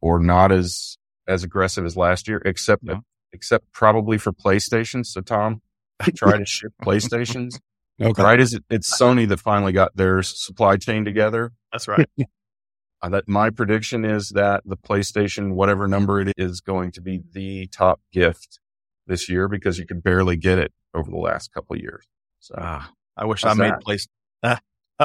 [0.01, 2.83] or not as, as aggressive as last year, except,
[3.31, 5.05] except probably for PlayStation.
[5.05, 5.61] So Tom,
[6.15, 7.59] try to ship PlayStations.
[8.01, 8.23] Okay.
[8.23, 11.51] Right as it, it's Sony that finally got their supply chain together.
[11.71, 12.09] That's right.
[13.03, 17.21] uh, that my prediction is that the PlayStation, whatever number it is, going to be
[17.33, 18.59] the top gift
[19.05, 22.05] this year because you could barely get it over the last couple of years.
[22.39, 24.07] So ah, I wish I made place.
[24.41, 24.59] Ah,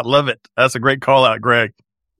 [0.05, 0.41] I love it.
[0.57, 1.73] That's a great call out, Greg.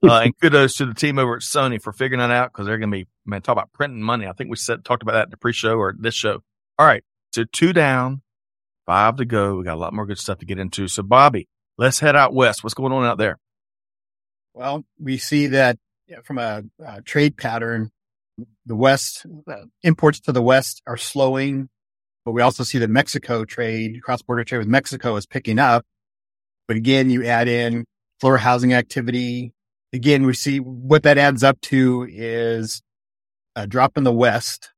[0.03, 2.79] Uh, and kudos to the team over at Sony for figuring that out because they're
[2.79, 4.27] going to be, man, talk about printing money.
[4.27, 6.43] I think we said, talked about that in the pre show or this show.
[6.79, 7.03] All right.
[7.33, 8.23] So two down,
[8.87, 9.57] five to go.
[9.57, 10.89] We got a lot more good stuff to get into.
[10.89, 12.63] So Bobby, let's head out west.
[12.63, 13.39] What's going on out there?
[14.55, 15.79] Well, we see that
[16.25, 17.91] from a, a trade pattern,
[18.67, 21.69] the West uh, imports to the West are slowing,
[22.25, 25.85] but we also see that Mexico trade, cross border trade with Mexico is picking up.
[26.69, 27.87] But again, you add in
[28.21, 29.53] floor housing activity.
[29.93, 32.83] Again, we see what that adds up to is
[33.57, 34.71] a drop in the West.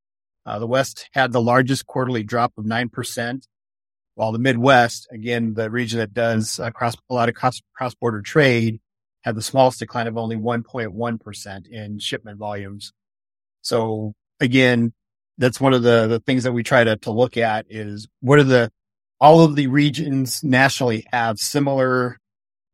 [0.47, 3.43] Uh, the West had the largest quarterly drop of 9%,
[4.15, 7.95] while the Midwest, again, the region that does uh, cross, a lot of cross, cross
[7.95, 8.81] border trade
[9.23, 12.93] had the smallest decline of only 1.1% in shipment volumes.
[13.63, 14.95] So again,
[15.37, 18.39] that's one of the, the things that we try to, to look at is what
[18.39, 18.73] are the,
[19.21, 22.19] all of the regions nationally have similar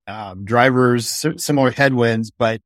[0.06, 2.60] um, drivers, similar headwinds, but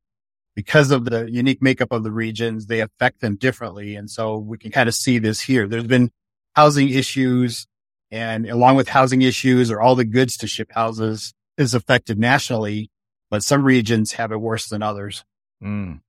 [0.55, 3.95] because of the unique makeup of the regions, they affect them differently.
[3.95, 5.67] And so we can kind of see this here.
[5.67, 6.11] There's been
[6.55, 7.65] housing issues
[8.11, 12.89] and along with housing issues or all the goods to ship houses is affected nationally,
[13.29, 15.23] but some regions have it worse than others.
[15.63, 16.01] Mm.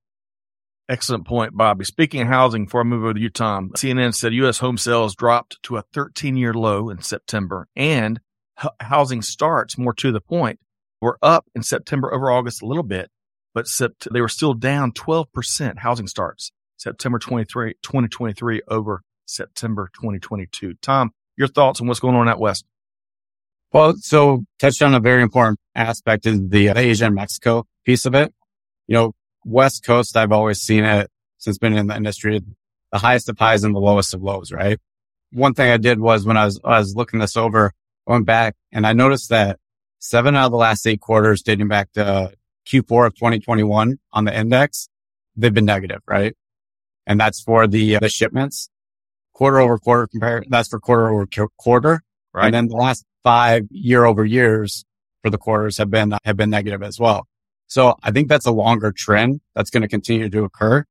[0.93, 1.85] Excellent point, Bobby.
[1.85, 4.59] Speaking of housing, before I move over to you, Tom, CNN said U.S.
[4.59, 8.19] home sales dropped to a 13 year low in September and
[8.63, 10.59] h- housing starts, more to the point,
[11.01, 13.09] were up in September over August a little bit,
[13.55, 20.75] but sept- they were still down 12% housing starts September 23, 2023 over September 2022.
[20.75, 22.65] Tom, your thoughts on what's going on out west?
[23.71, 28.13] Well, so touched on a very important aspect is the Asia and Mexico piece of
[28.13, 28.31] it.
[28.85, 29.13] You know,
[29.45, 32.41] West Coast, I've always seen it since been in the industry,
[32.91, 34.79] the highest of highs and the lowest of lows, right?
[35.31, 37.73] One thing I did was when I was, I was looking this over,
[38.07, 39.59] going back and I noticed that
[39.99, 42.31] seven out of the last eight quarters dating back to
[42.67, 44.89] Q4 of 2021 on the index,
[45.35, 46.35] they've been negative, right?
[47.05, 48.69] And that's for the, uh, the shipments
[49.33, 50.43] quarter over quarter compare.
[50.47, 51.27] That's for quarter over
[51.57, 52.01] quarter.
[52.33, 52.45] Right.
[52.45, 54.85] And then the last five year over years
[55.21, 57.27] for the quarters have been, have been negative as well.
[57.73, 60.85] So I think that's a longer trend that's going to continue to occur.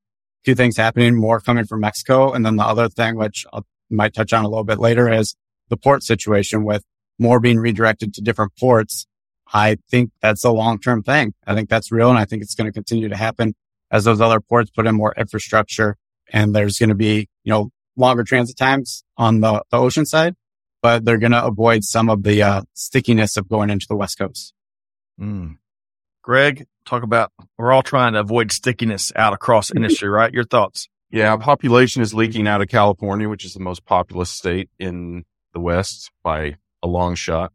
[0.44, 2.32] Two things happening, more coming from Mexico.
[2.32, 5.36] And then the other thing, which I might touch on a little bit later is
[5.68, 6.82] the port situation with
[7.20, 9.06] more being redirected to different ports.
[9.54, 11.34] I think that's a long-term thing.
[11.46, 12.10] I think that's real.
[12.10, 13.54] And I think it's going to continue to happen
[13.92, 15.96] as those other ports put in more infrastructure
[16.32, 20.34] and there's going to be, you know, longer transit times on the, the ocean side,
[20.82, 24.18] but they're going to avoid some of the uh, stickiness of going into the West
[24.18, 24.52] Coast.
[25.20, 25.58] Mm.
[26.22, 30.32] Greg, talk about we're all trying to avoid stickiness out across industry, right?
[30.32, 30.88] Your thoughts?
[31.10, 35.60] Yeah, population is leaking out of California, which is the most populous state in the
[35.60, 37.52] West by a long shot,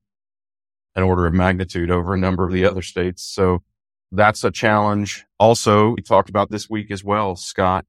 [0.96, 3.24] an order of magnitude over a number of the other states.
[3.24, 3.64] So
[4.12, 5.26] that's a challenge.
[5.40, 7.86] Also, we talked about this week as well, Scott,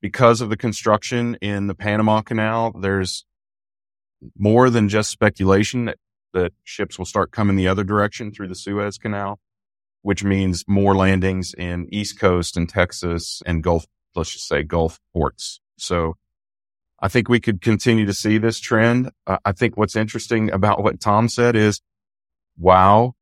[0.00, 3.24] because of the construction in the Panama Canal, there's
[4.38, 5.98] more than just speculation that,
[6.32, 9.38] that ships will start coming the other direction through the Suez Canal,
[10.02, 14.98] which means more landings in East Coast and Texas and Gulf, let's just say Gulf
[15.12, 15.60] ports.
[15.78, 16.16] So
[17.00, 19.10] I think we could continue to see this trend.
[19.26, 21.80] Uh, I think what's interesting about what Tom said is,
[22.58, 23.14] wow.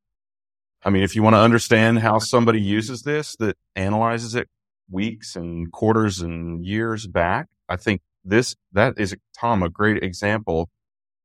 [0.85, 4.49] I mean, if you want to understand how somebody uses this that analyzes it
[4.91, 7.47] weeks and quarters and years back.
[7.69, 10.71] I think this, that is, Tom, a great example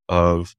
[0.08, 0.54] of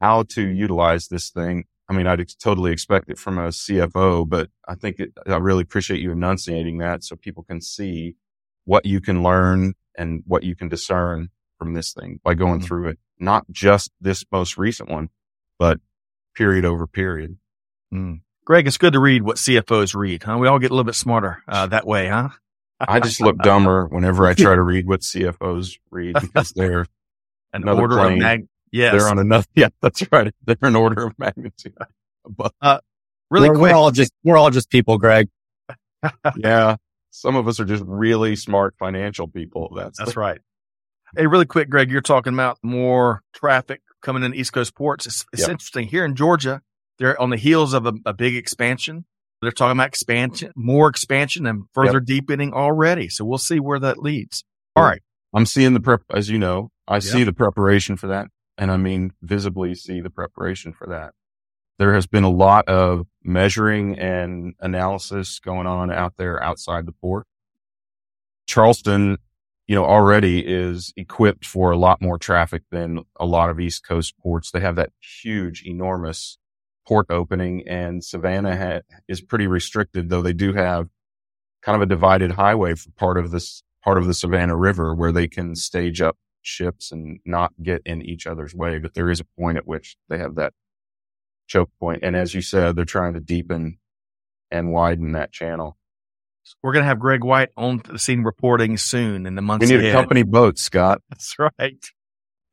[0.00, 1.64] how to utilize this thing.
[1.88, 5.36] I mean, I'd ex- totally expect it from a CFO, but I think it, I
[5.36, 8.16] really appreciate you enunciating that so people can see
[8.64, 12.66] what you can learn and what you can discern from this thing by going mm-hmm.
[12.66, 12.98] through it.
[13.18, 15.08] Not just this most recent one,
[15.58, 15.80] but
[16.36, 17.38] period over period.
[17.92, 18.20] Mm.
[18.44, 20.38] Greg, it's good to read what CFOs read, huh?
[20.38, 22.30] We all get a little bit smarter uh, that way, huh?
[22.80, 26.86] I just look dumber whenever I try to read what CFOs read because they're
[27.52, 28.12] an order plane.
[28.12, 28.46] of mag.
[28.72, 29.46] Yes, they're on another.
[29.54, 30.32] Yeah, that's right.
[30.44, 31.74] They're an order of magnitude.
[32.30, 32.80] But, uh,
[33.30, 35.30] really we're, quick, we're all just we're all just people, Greg.
[36.36, 36.76] yeah,
[37.10, 39.72] some of us are just really smart financial people.
[39.74, 40.40] That's that's the- right.
[41.16, 45.06] Hey, really quick, Greg, you're talking about more traffic coming in East Coast ports.
[45.06, 45.50] It's, it's yep.
[45.52, 46.60] interesting here in Georgia.
[46.98, 49.06] They're on the heels of a, a big expansion.
[49.40, 52.04] They're talking about expansion, more expansion and further yep.
[52.04, 53.08] deepening already.
[53.08, 54.44] So we'll see where that leads.
[54.74, 55.00] All right.
[55.32, 57.02] I'm seeing the prep, as you know, I yep.
[57.02, 58.28] see the preparation for that.
[58.58, 61.14] And I mean, visibly see the preparation for that.
[61.78, 66.92] There has been a lot of measuring and analysis going on out there outside the
[66.92, 67.24] port.
[68.48, 69.18] Charleston,
[69.68, 73.86] you know, already is equipped for a lot more traffic than a lot of East
[73.86, 74.50] Coast ports.
[74.50, 76.36] They have that huge, enormous
[76.84, 80.88] port opening and Savannah ha- is pretty restricted, though they do have
[81.62, 85.12] kind of a divided highway for part of this part of the Savannah River where
[85.12, 88.78] they can stage up ships and not get in each other's way.
[88.78, 90.52] But there is a point at which they have that
[91.46, 92.00] choke point.
[92.02, 93.78] And as you said, they're trying to deepen
[94.50, 95.76] and widen that channel.
[96.62, 99.72] We're going to have Greg White on the scene reporting soon in the months We
[99.72, 99.94] need ahead.
[99.94, 101.02] a company boat, Scott.
[101.10, 101.84] That's right.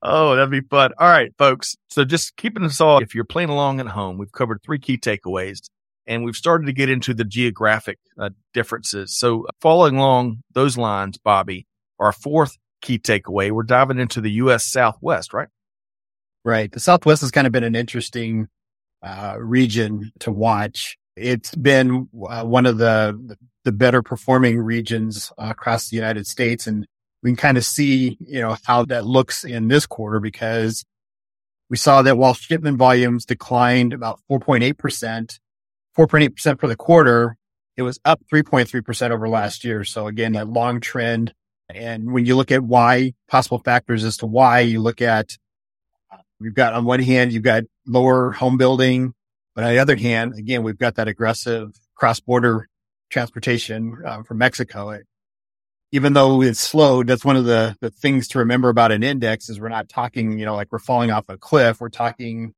[0.01, 0.91] Oh, that'd be fun.
[0.99, 1.75] All right, folks.
[1.89, 4.97] So just keeping us all, if you're playing along at home, we've covered three key
[4.97, 5.59] takeaways
[6.05, 9.17] and we've started to get into the geographic uh, differences.
[9.17, 11.65] So following along those lines, Bobby,
[11.97, 14.65] our fourth key takeaway, we're diving into the U.S.
[14.65, 15.49] Southwest, right?
[16.43, 16.71] Right.
[16.71, 18.47] The Southwest has kind of been an interesting
[19.01, 20.97] uh, region to watch.
[21.15, 26.67] It's been uh, one of the the better performing regions uh, across the United States,
[26.67, 26.85] and
[27.23, 30.85] we can kind of see, you know, how that looks in this quarter because
[31.69, 35.39] we saw that while shipment volumes declined about 4.8%,
[35.97, 37.37] 4.8% for the quarter.
[37.75, 39.83] It was up 3.3% over last year.
[39.83, 41.33] So again, that long trend.
[41.69, 45.37] And when you look at why possible factors as to why you look at,
[46.39, 49.13] we've got on one hand, you've got lower home building,
[49.55, 52.67] but on the other hand, again, we've got that aggressive cross border
[53.09, 54.99] transportation uh, from Mexico.
[55.91, 59.49] Even though it's slowed, that's one of the, the things to remember about an index
[59.49, 61.79] is we're not talking, you know, like we're falling off a cliff.
[61.79, 62.53] We're talking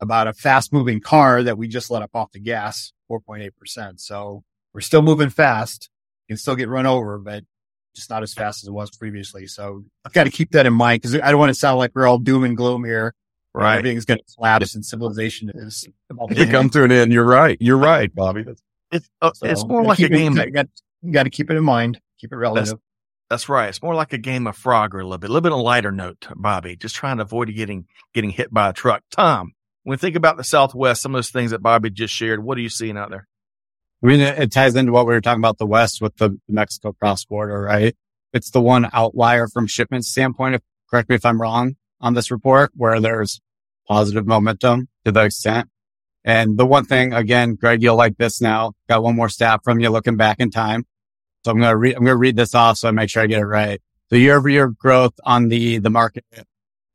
[0.00, 3.98] about a fast moving car that we just let up off the gas 4.8%.
[4.00, 4.42] So
[4.74, 5.88] we're still moving fast.
[6.28, 7.44] Can still get run over, but
[7.94, 9.46] just not as fast as it was previously.
[9.46, 11.92] So I've got to keep that in mind because I don't want to sound like
[11.94, 13.14] we're all doom and gloom here.
[13.54, 13.76] Right.
[13.78, 17.12] Everything's going to collapse and civilization is about to come to an end.
[17.12, 17.58] You're right.
[17.60, 18.46] You're right, Bobby.
[18.90, 20.36] It's, uh, So it's more like a keep it- game.
[20.36, 20.66] You got,
[21.02, 22.00] you got to keep it in mind.
[22.18, 22.78] Keep it relative.
[23.28, 23.68] That's right.
[23.68, 25.62] It's more like a game of Frogger a little bit, a little bit on a
[25.62, 29.02] lighter note, Bobby, just trying to avoid getting, getting hit by a truck.
[29.10, 29.52] Tom,
[29.84, 32.56] when you think about the Southwest, some of those things that Bobby just shared, what
[32.58, 33.26] are you seeing out there?
[34.02, 36.38] I mean, it, it ties into what we were talking about the West with the
[36.48, 37.94] Mexico cross border, right?
[38.32, 40.56] It's the one outlier from shipment standpoint.
[40.56, 43.40] If, correct me if I'm wrong on this report where there's
[43.86, 45.68] positive momentum to the extent.
[46.24, 48.72] And the one thing, again, Greg, you'll like this now.
[48.88, 50.84] Got one more stat from you looking back in time.
[51.44, 53.22] So I'm going to read, I'm going to read this off so I make sure
[53.22, 53.80] I get it right.
[54.10, 56.24] The year over year growth on the, the market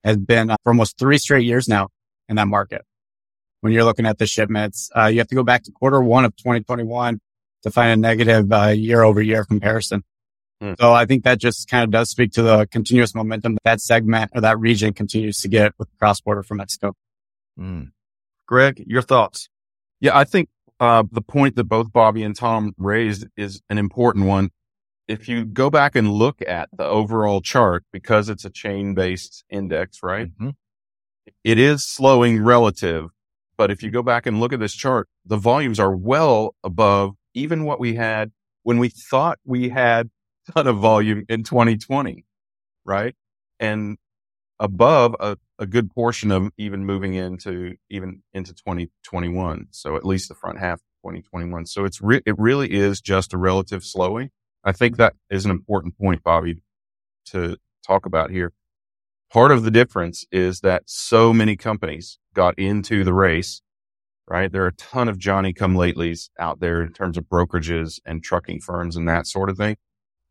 [0.03, 1.89] has been uh, for almost three straight years now
[2.29, 2.83] in that market.
[3.61, 6.25] When you're looking at the shipments, uh, you have to go back to quarter one
[6.25, 7.19] of 2021
[7.63, 10.03] to find a negative uh, year over year comparison.
[10.61, 10.73] Hmm.
[10.79, 13.81] So I think that just kind of does speak to the continuous momentum that, that
[13.81, 16.93] segment or that region continues to get with cross border from Mexico.
[17.59, 17.91] Mm.
[18.47, 19.49] Greg, your thoughts?
[19.99, 24.25] yeah, I think, uh, the point that both Bobby and Tom raised is an important
[24.25, 24.51] one.
[25.07, 29.43] If you go back and look at the overall chart, because it's a chain based
[29.49, 30.29] index, right?
[30.37, 30.55] Mhm.
[31.43, 33.09] It is slowing relative.
[33.57, 37.15] But if you go back and look at this chart, the volumes are well above
[37.33, 38.31] even what we had
[38.63, 40.09] when we thought we had
[40.49, 42.25] a ton of volume in 2020,
[42.85, 43.15] right?
[43.59, 43.97] And
[44.59, 49.67] above a, a good portion of even moving into even into 2021.
[49.71, 50.81] So at least the front half of
[51.13, 51.67] 2021.
[51.67, 54.31] So it's re- it really is just a relative slowing.
[54.65, 56.63] I think that is an important point, Bobby,
[57.27, 58.53] to talk about here.
[59.31, 63.61] Part of the difference is that so many companies got into the race,
[64.27, 64.51] right?
[64.51, 68.23] There are a ton of Johnny come latelys out there in terms of brokerages and
[68.23, 69.75] trucking firms and that sort of thing.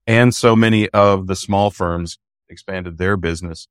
[0.06, 3.68] And so many of the small firms expanded their business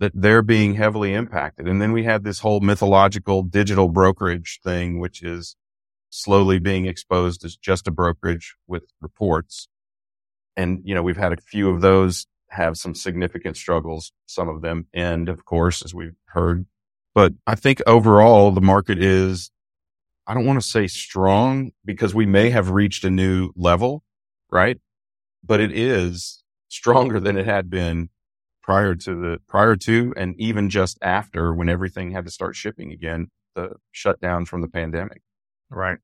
[0.00, 1.68] that they're being heavily impacted.
[1.68, 5.54] And then we had this whole mythological digital brokerage thing, which is
[6.10, 9.68] slowly being exposed as just a brokerage with reports.
[10.56, 14.62] And, you know, we've had a few of those have some significant struggles, some of
[14.62, 16.66] them end, of course, as we've heard.
[17.14, 19.50] But I think overall the market is,
[20.26, 24.02] I don't want to say strong because we may have reached a new level,
[24.50, 24.78] right?
[25.42, 28.10] But it is stronger than it had been
[28.62, 32.92] prior to the, prior to and even just after when everything had to start shipping
[32.92, 35.22] again, the shutdown from the pandemic.
[35.70, 35.98] Right.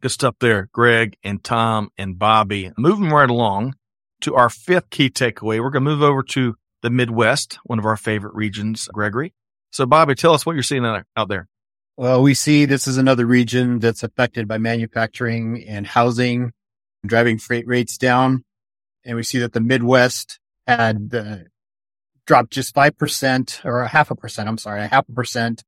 [0.00, 2.70] Good stuff there, Greg and Tom and Bobby.
[2.76, 3.74] Moving right along
[4.22, 5.62] to our fifth key takeaway.
[5.62, 9.32] We're going to move over to the Midwest, one of our favorite regions, Gregory.
[9.70, 11.48] So Bobby, tell us what you're seeing out there.
[11.96, 16.52] Well, we see this is another region that's affected by manufacturing and housing,
[17.04, 18.44] driving freight rates down.
[19.04, 21.36] And we see that the Midwest had uh,
[22.26, 24.48] dropped just 5% or a half a percent.
[24.48, 25.64] I'm sorry, a half a percent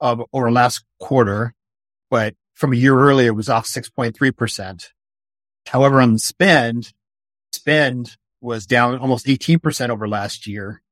[0.00, 1.54] of over last quarter.
[2.10, 4.88] But from a year earlier, it was off 6.3%.
[5.66, 6.92] However, on the spend,
[7.52, 10.82] spend was down almost 18% over last year,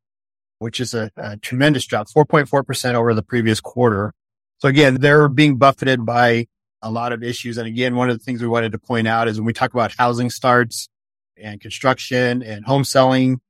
[0.59, 4.13] which is a, a tremendous drop, 4.4% over the previous quarter.
[4.59, 6.47] So again, they're being buffeted by
[6.83, 7.59] a lot of issues.
[7.59, 9.75] And again, one of the things we wanted to point out is when we talk
[9.75, 10.89] about housing starts
[11.37, 13.41] and construction and home selling,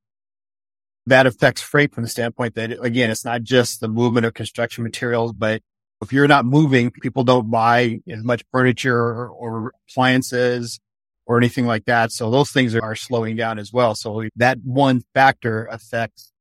[1.06, 4.82] that affects freight from the standpoint that again, it's not just the movement of construction
[4.82, 5.62] materials, but
[6.02, 10.80] if you're not moving, people don't buy as much furniture or, or appliances
[11.26, 12.12] or anything like that.
[12.12, 13.94] So those things are, are slowing down as well.
[13.94, 16.32] So that one factor affects,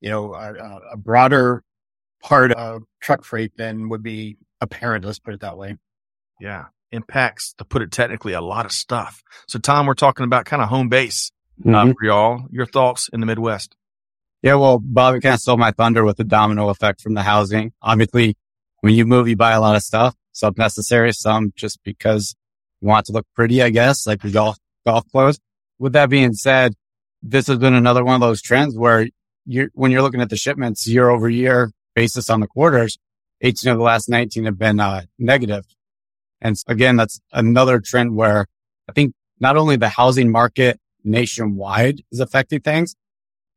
[0.00, 1.62] you know, a, a broader
[2.22, 5.04] part of truck freight than would be apparent.
[5.04, 5.76] Let's put it that way.
[6.40, 6.66] Yeah.
[6.92, 9.22] Impacts, to put it technically, a lot of stuff.
[9.46, 11.30] So Tom, we're talking about kind of home base
[11.64, 11.94] uh, Mhm.
[11.98, 12.46] for y'all.
[12.50, 13.76] Your thoughts in the Midwest?
[14.42, 17.72] Yeah, well, Bobby kind of stole my thunder with the domino effect from the housing.
[17.82, 18.36] Obviously,
[18.80, 22.34] when you move, you buy a lot of stuff, some necessary, some just because
[22.80, 25.38] you want to look pretty, I guess, like your golf, golf clothes.
[25.78, 26.74] With that being said,
[27.22, 29.08] this has been another one of those trends where
[29.46, 32.98] you're, when you're looking at the shipments year over year basis on the quarters,
[33.42, 35.64] 18 of the last 19 have been, uh, negative.
[36.40, 38.46] And again, that's another trend where
[38.88, 42.96] I think not only the housing market nationwide is affecting things.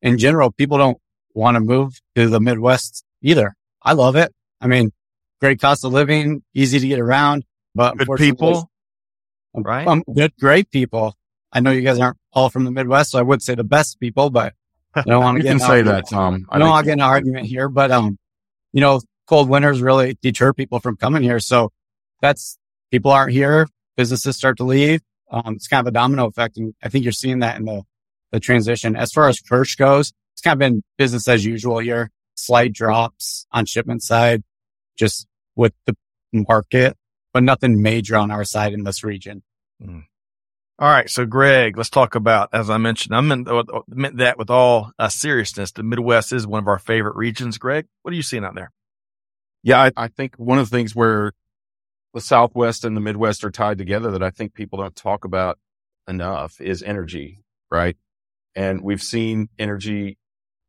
[0.01, 0.97] In general, people don't
[1.33, 3.55] want to move to the Midwest either.
[3.81, 4.33] I love it.
[4.61, 4.91] I mean,
[5.39, 7.43] great cost of living, easy to get around,
[7.75, 8.69] but good people,
[9.55, 9.87] right?
[9.87, 11.15] Um, good, great people.
[11.51, 13.99] I know you guys aren't all from the Midwest, so I would say the best
[13.99, 14.53] people, but
[14.95, 16.45] I don't want to You get can in an say that, Tom.
[16.49, 18.17] I don't want to get in an argument here, but, um,
[18.71, 21.39] you know, cold winters really deter people from coming here.
[21.39, 21.71] So
[22.21, 22.57] that's
[22.91, 23.67] people aren't here.
[23.97, 25.01] Businesses start to leave.
[25.31, 26.57] Um, it's kind of a domino effect.
[26.57, 27.83] And I think you're seeing that in the,
[28.31, 28.95] the transition.
[28.95, 32.11] As far as Kirsch goes, it's kind of been business as usual here.
[32.35, 34.43] Slight drops on shipment side,
[34.97, 35.95] just with the
[36.31, 36.97] market,
[37.33, 39.43] but nothing major on our side in this region.
[40.79, 41.09] All right.
[41.09, 43.47] So, Greg, let's talk about, as I mentioned, I meant,
[43.87, 45.71] meant that with all uh, seriousness.
[45.71, 47.57] The Midwest is one of our favorite regions.
[47.57, 48.71] Greg, what are you seeing out there?
[49.61, 51.33] Yeah, I, I think one of the things where
[52.13, 55.57] the Southwest and the Midwest are tied together that I think people don't talk about
[56.07, 57.39] enough is energy,
[57.71, 57.95] right?
[58.55, 60.17] And we've seen energy,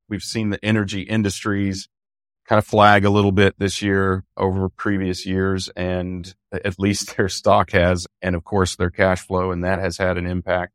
[0.09, 1.89] we've seen the energy industries
[2.47, 5.69] kind of flag a little bit this year over previous years.
[5.77, 8.07] And at least their stock has.
[8.23, 10.73] And of course their cash flow and that has had an impact.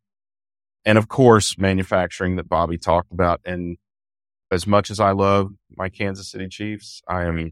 [0.85, 3.41] And of course, manufacturing that Bobby talked about.
[3.45, 3.77] And
[4.49, 7.51] as much as I love my Kansas City Chiefs, I am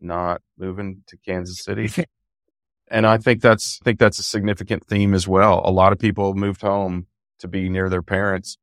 [0.00, 2.06] not moving to Kansas City.
[2.88, 5.60] and I think that's, I think that's a significant theme as well.
[5.64, 7.08] A lot of people moved home
[7.40, 8.56] to be near their parents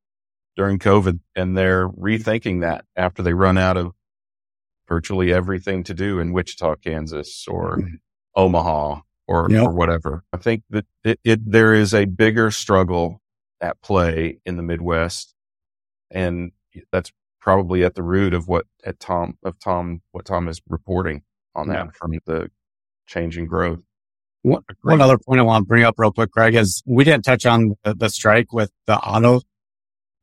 [0.56, 3.94] during COVID and they're rethinking that after they run out of
[4.90, 7.80] virtually everything to do in Wichita, Kansas or
[8.36, 9.64] Omaha or, Yep.
[9.68, 10.24] or whatever.
[10.34, 13.22] I think that it, it, there is a bigger struggle
[13.62, 15.34] at play in the Midwest.
[16.12, 16.52] And
[16.92, 21.22] that's probably at the root of what at Tom, of Tom, what Tom is reporting
[21.56, 21.92] on that Yeah.
[21.94, 22.50] from the
[23.08, 23.80] change in growth.
[24.42, 27.24] One, one other point I want to bring up real quick, Greg, is we didn't
[27.26, 29.42] touch on the, the strike with the auto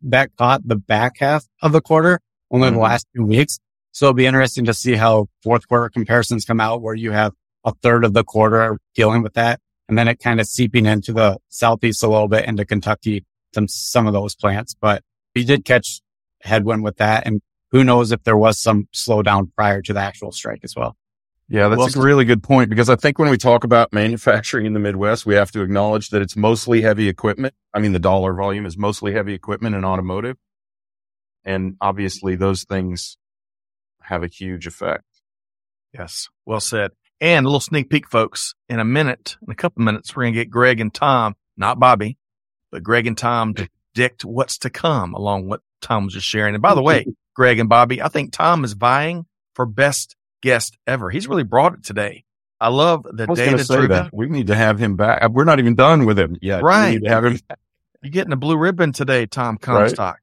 [0.02, 2.72] that caught the back half of the quarter, only Mhm.
[2.74, 3.58] the last two weeks.
[3.96, 7.32] So it'll be interesting to see how fourth quarter comparisons come out where you have
[7.64, 9.58] a third of the quarter dealing with that.
[9.88, 13.24] And then it kind of seeping into the Southeast a little bit into Kentucky,
[13.54, 15.02] some, some of those plants, but
[15.34, 16.02] we did catch
[16.42, 17.26] headwind with that.
[17.26, 17.40] And
[17.70, 20.94] who knows if there was some slowdown prior to the actual strike as well.
[21.48, 24.66] Yeah, that's Well, a really good point because I think when we talk about manufacturing
[24.66, 27.54] in the Midwest, we have to acknowledge that it's mostly heavy equipment.
[27.72, 30.36] I mean, the dollar volume is mostly heavy equipment and automotive.
[31.46, 33.16] And obviously those things
[34.06, 35.04] have a huge effect.
[35.92, 36.28] Yes.
[36.44, 36.90] Well said.
[37.20, 38.54] And a little sneak peek, folks.
[38.68, 41.78] In a minute, in a couple minutes, we're going to get Greg and Tom, not
[41.78, 42.18] Bobby,
[42.70, 46.54] but Greg and Tom to predict what's to come along what Tom was just sharing.
[46.54, 50.76] And by the way, Greg and Bobby, I think Tom is vying for best guest
[50.86, 51.10] ever.
[51.10, 52.24] He's really brought it today.
[52.60, 53.88] I love the I data driven.
[53.90, 55.22] that we need to have him back.
[55.22, 56.62] Uh, We're not even done with him yet.
[56.62, 56.88] Right.
[56.88, 57.38] We need to have him.
[57.48, 57.58] back.
[58.02, 59.60] You're getting a blue ribbon today, Tom Right.
[59.62, 60.18] Comstock.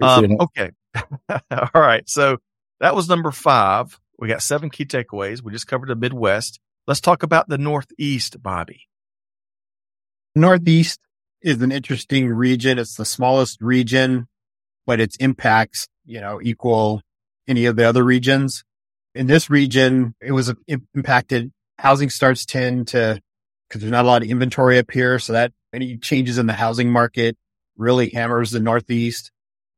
[0.00, 0.70] Appreciate Um, okay.
[1.50, 2.08] All right.
[2.08, 2.38] So
[2.80, 3.98] that was number five.
[4.18, 5.42] We got seven key takeaways.
[5.42, 6.60] We just covered the Midwest.
[6.86, 8.88] Let's talk about the Northeast, Bobby.
[10.34, 11.00] Northeast
[11.42, 12.78] is an interesting region.
[12.78, 14.26] It's the smallest region,
[14.86, 17.02] but its impacts, you know, equal
[17.46, 18.64] any of the other regions.
[19.14, 20.54] In this region, it was uh,
[20.94, 21.52] impacted.
[21.78, 23.20] Housing starts tend to,
[23.70, 25.18] cause there's not a lot of inventory up here.
[25.18, 27.36] So that any changes in the housing market
[27.76, 29.30] really hammers the Northeast,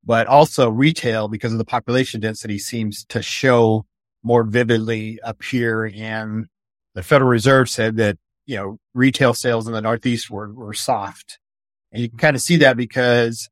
[0.06, 3.84] but also retail because of the population density seems to show
[4.22, 5.84] more vividly up here.
[5.94, 6.46] And
[6.94, 11.38] the Federal Reserve said that you know, retail sales in the Northeast were, were soft.
[11.92, 13.48] And you can kind of see that because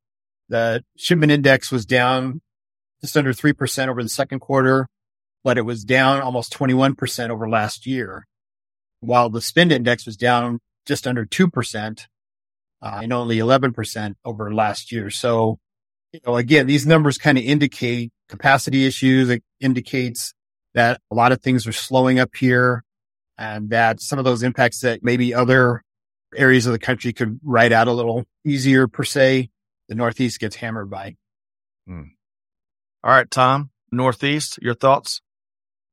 [0.49, 2.41] the shipment index was down
[3.01, 4.89] just under 3% over the second quarter,
[5.43, 8.27] but it was down almost 21% over last year,
[9.01, 12.07] while the spend index was down just under 2%,
[12.83, 15.11] uh, and only 11% over last year.
[15.11, 15.59] So,
[16.15, 19.29] you know, again, these numbers kind of indicate capacity issues.
[19.29, 20.33] It indicates
[20.73, 22.85] that a lot of things are slowing up here
[23.37, 25.83] and that some of those impacts that maybe other
[26.37, 29.51] areas of the country could ride out a little easier per se,
[29.89, 31.17] the Northeast gets hammered by.
[31.89, 32.03] Hmm.
[33.03, 35.21] All right, Tom, Northeast, your thoughts?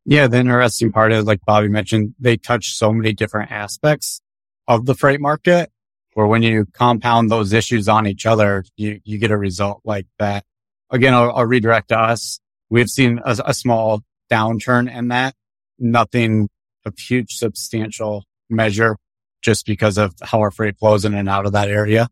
[0.05, 4.21] Yeah, the interesting part is, like Bobby mentioned, they touch so many different aspects
[4.67, 5.71] of the freight market
[6.13, 10.07] where when you compound those issues on each other, you, you get a result like
[10.19, 10.43] that.
[10.89, 12.39] Again, I'll, I'll redirect to us.
[12.69, 15.35] We've seen a, a small downturn in that,
[15.79, 16.49] nothing
[16.85, 18.97] of huge substantial measure
[19.41, 22.09] just because of how our freight flows in and out of that area.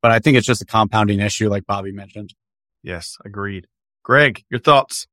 [0.00, 2.34] But I think it's just a compounding issue, like Bobby mentioned.
[2.82, 3.68] Yes, agreed.
[4.02, 5.06] Greg, your thoughts?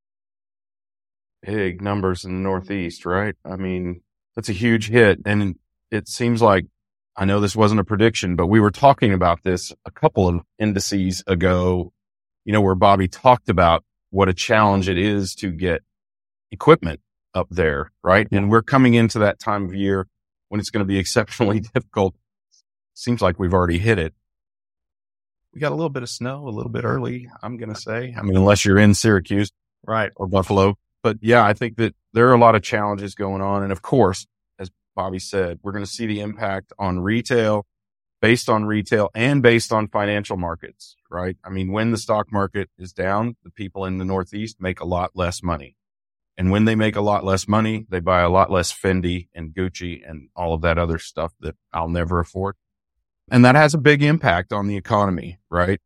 [1.43, 3.35] Big numbers in the Northeast, right?
[3.45, 4.01] I mean,
[4.35, 5.19] that's a huge hit.
[5.25, 5.55] And
[5.91, 6.65] it seems like
[7.19, 10.39] I know this wasn't a prediction, but we were talking about this a couple of
[10.57, 11.91] indices ago,
[12.45, 15.83] you know, where Bobby talked about what a challenge it is to get
[16.49, 17.01] equipment
[17.33, 18.25] up there, right?
[18.31, 20.07] And we're coming into that time of year
[20.47, 22.15] when it's going to be exceptionally difficult.
[22.93, 24.13] Seems like we've already hit it.
[25.53, 28.15] We got a little bit of snow a little bit early, I'm going to say.
[28.17, 29.51] I mean, unless you're in Syracuse,
[29.85, 30.77] right, or Buffalo.
[31.03, 33.63] But yeah, I think that there are a lot of challenges going on.
[33.63, 34.25] And of course,
[34.99, 37.65] Bobby said, we're going to see the impact on retail
[38.21, 41.37] based on retail and based on financial markets, right?
[41.41, 44.85] I mean, when the stock market is down, the people in the Northeast make a
[44.85, 45.77] lot less money.
[46.37, 49.53] And when they make a lot less money, they buy a lot less Fendi and
[49.53, 52.55] Gucci and all of that other stuff that I'll never afford.
[53.31, 55.79] And that has a big impact on the economy, right?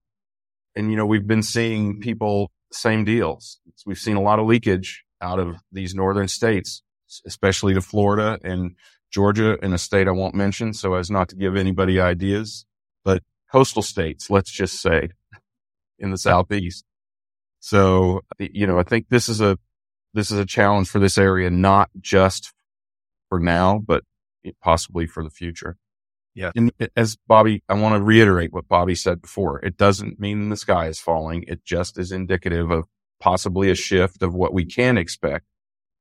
[0.76, 3.60] And, you know, we've been seeing people, same deals.
[3.86, 6.82] We've seen a lot of leakage out of these northern states,
[7.28, 8.76] especially to Florida and
[9.14, 12.66] Georgia in a state I won't mention so as not to give anybody ideas,
[13.06, 15.10] but coastal states, let's just say
[16.00, 16.84] in the Southeast.
[17.60, 19.58] So, you know, I think this is a
[20.14, 22.54] this is a challenge for this area, not just
[23.30, 24.04] for now, but
[24.62, 25.78] possibly for the future.
[26.36, 26.52] Yeah.
[26.56, 29.60] And as Bobby, I want to reiterate what Bobby said before.
[29.60, 31.44] It doesn't mean the sky is falling.
[31.48, 32.86] It just is indicative of
[33.20, 35.46] possibly a shift of what we can expect,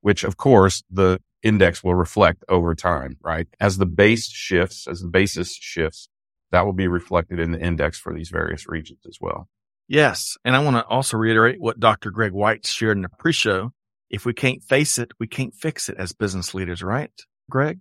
[0.03, 3.49] which of course the index will reflect over time, right?
[3.59, 6.09] As the base shifts, as the basis shifts,
[6.51, 9.49] that will be reflected in the index for these various regions as well.
[9.89, 10.37] Yes.
[10.45, 12.11] And I want to also reiterate what Dr.
[12.11, 13.73] Greg White shared in the pre show
[14.13, 17.11] if we can't face it, we can't fix it as business leaders, right,
[17.51, 17.81] Greg?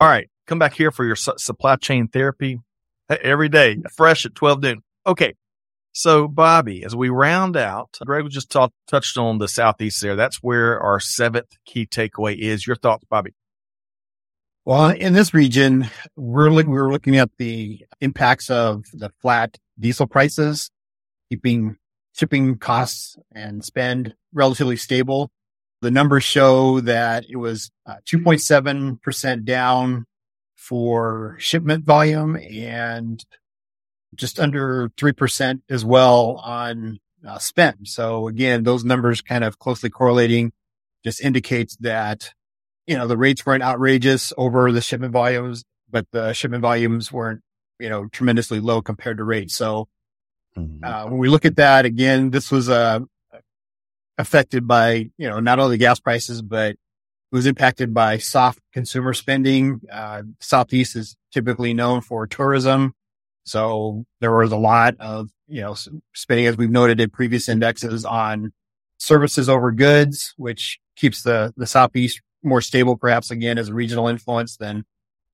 [0.00, 0.28] All right.
[0.48, 2.58] Come back here for your su- supply chain therapy
[3.08, 4.82] eh, every day, fresh at 12 noon.
[5.06, 5.34] Okay.
[5.98, 10.14] So, Bobby, as we round out, Greg just talk, touched on the Southeast there.
[10.14, 12.66] That's where our seventh key takeaway is.
[12.66, 13.34] Your thoughts, Bobby?
[14.64, 20.06] Well, in this region, we're, look, we're looking at the impacts of the flat diesel
[20.06, 20.70] prices,
[21.30, 21.78] keeping
[22.14, 25.32] shipping costs and spend relatively stable
[25.80, 30.06] the numbers show that it was 2.7% uh, down
[30.56, 33.24] for shipment volume and
[34.14, 37.88] just under 3% as well on uh, spend.
[37.88, 40.52] So again, those numbers kind of closely correlating
[41.04, 42.32] just indicates that,
[42.86, 47.42] you know, the rates weren't outrageous over the shipment volumes, but the shipment volumes weren't,
[47.78, 49.54] you know, tremendously low compared to rates.
[49.54, 49.88] So
[50.56, 50.84] mm-hmm.
[50.84, 53.06] uh, when we look at that again, this was a,
[54.16, 56.78] affected by, you know, not only gas prices, but it
[57.36, 59.80] was impacted by soft consumer spending.
[59.90, 62.94] Uh, Southeast is typically known for tourism.
[63.48, 65.74] So there was a lot of, you know,
[66.14, 68.52] spending, as we've noted in previous indexes on
[68.98, 74.08] services over goods, which keeps the, the Southeast more stable, perhaps again, as a regional
[74.08, 74.84] influence than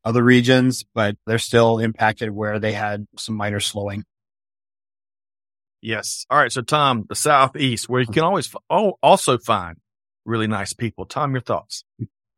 [0.04, 4.04] other regions, but they're still impacted where they had some minor slowing.
[5.80, 6.24] Yes.
[6.30, 6.52] All right.
[6.52, 9.76] So, Tom, the Southeast, where you can always oh, also find
[10.24, 11.04] really nice people.
[11.04, 11.84] Tom, your thoughts?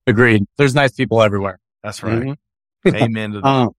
[0.06, 0.44] Agreed.
[0.58, 1.60] There's nice people everywhere.
[1.82, 2.36] That's right.
[2.84, 2.96] Mm-hmm.
[2.96, 3.46] Amen to that.
[3.48, 3.70] Um,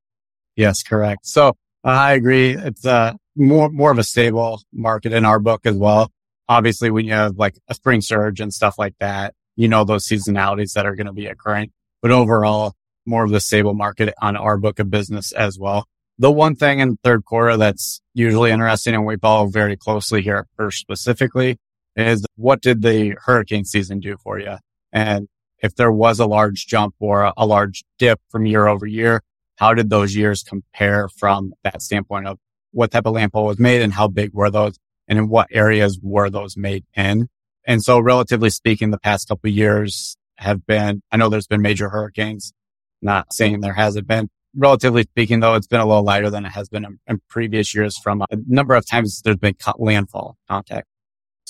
[0.55, 1.25] yes, correct.
[1.25, 1.57] So,
[1.87, 2.51] I agree.
[2.51, 6.11] It's uh, more more of a stable market in our book as well.
[6.49, 10.05] Obviously, when you have like a spring surge and stuff like that, you know those
[10.05, 11.71] seasonalities that are going to be occurring.
[12.01, 12.73] But overall,
[13.05, 15.87] more of the stable market on our book of business as well.
[16.19, 20.45] The one thing in third quarter that's usually interesting and we follow very closely here
[20.71, 21.57] specifically
[21.95, 24.57] is what did the hurricane season do for you?
[24.91, 25.29] And
[25.59, 29.21] if there was a large jump or a large dip from year over year,
[29.57, 32.39] how did those years compare from that standpoint of
[32.71, 34.77] what type of landfall was made and how big were those
[35.07, 37.27] and in what areas were those made in?
[37.65, 41.89] And so relatively speaking, the past couple years have been, I know there's been major
[41.89, 42.53] hurricanes,
[43.01, 46.51] not saying there hasn't been, relatively speaking, though, it's been a little lighter than it
[46.51, 50.87] has been in, in previous years from a number of times there's been landfall contact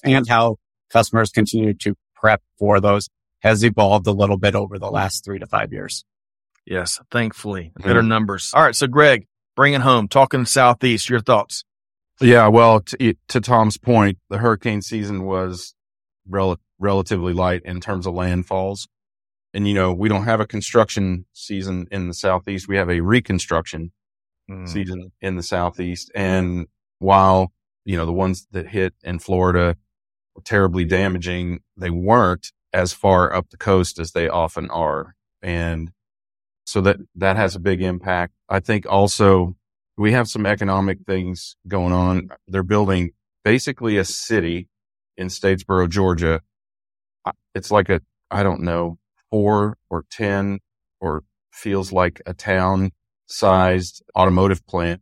[0.04, 0.58] and how
[0.90, 5.40] customers continue to prep for those has evolved a little bit over the last three
[5.40, 6.04] to five years.
[6.68, 8.10] Yes, thankfully, better mm-hmm.
[8.10, 8.52] numbers.
[8.54, 8.76] All right.
[8.76, 10.10] So, Greg, bring it home.
[10.10, 11.64] Talking Southeast, your thoughts?
[12.20, 12.48] Yeah.
[12.50, 15.74] Well, to, to Tom's point, the hurricane season was
[16.28, 18.88] rel- relatively light in terms of landfalls.
[19.54, 22.68] And, you know, we don't have a construction season in the Southeast.
[22.68, 23.94] We have a reconstruction
[24.52, 24.68] mm.
[24.68, 26.12] season in the Southeast.
[26.14, 26.68] And
[27.00, 27.54] while,
[27.86, 29.78] you know, the ones that hit in Florida
[30.36, 35.16] were terribly damaging, they weren't as far up the coast as they often are.
[35.42, 35.92] And
[36.68, 38.34] so that, that has a big impact.
[38.50, 39.56] I think also
[39.98, 42.28] we have some economic things going on.
[42.46, 43.12] They're building
[43.46, 44.68] basically a city
[45.16, 46.42] in Statesboro, Georgia.
[47.56, 49.00] It's like a, I don't know,
[49.32, 50.60] four or 10
[51.00, 52.92] or feels like a town
[53.28, 55.02] sized automotive plant.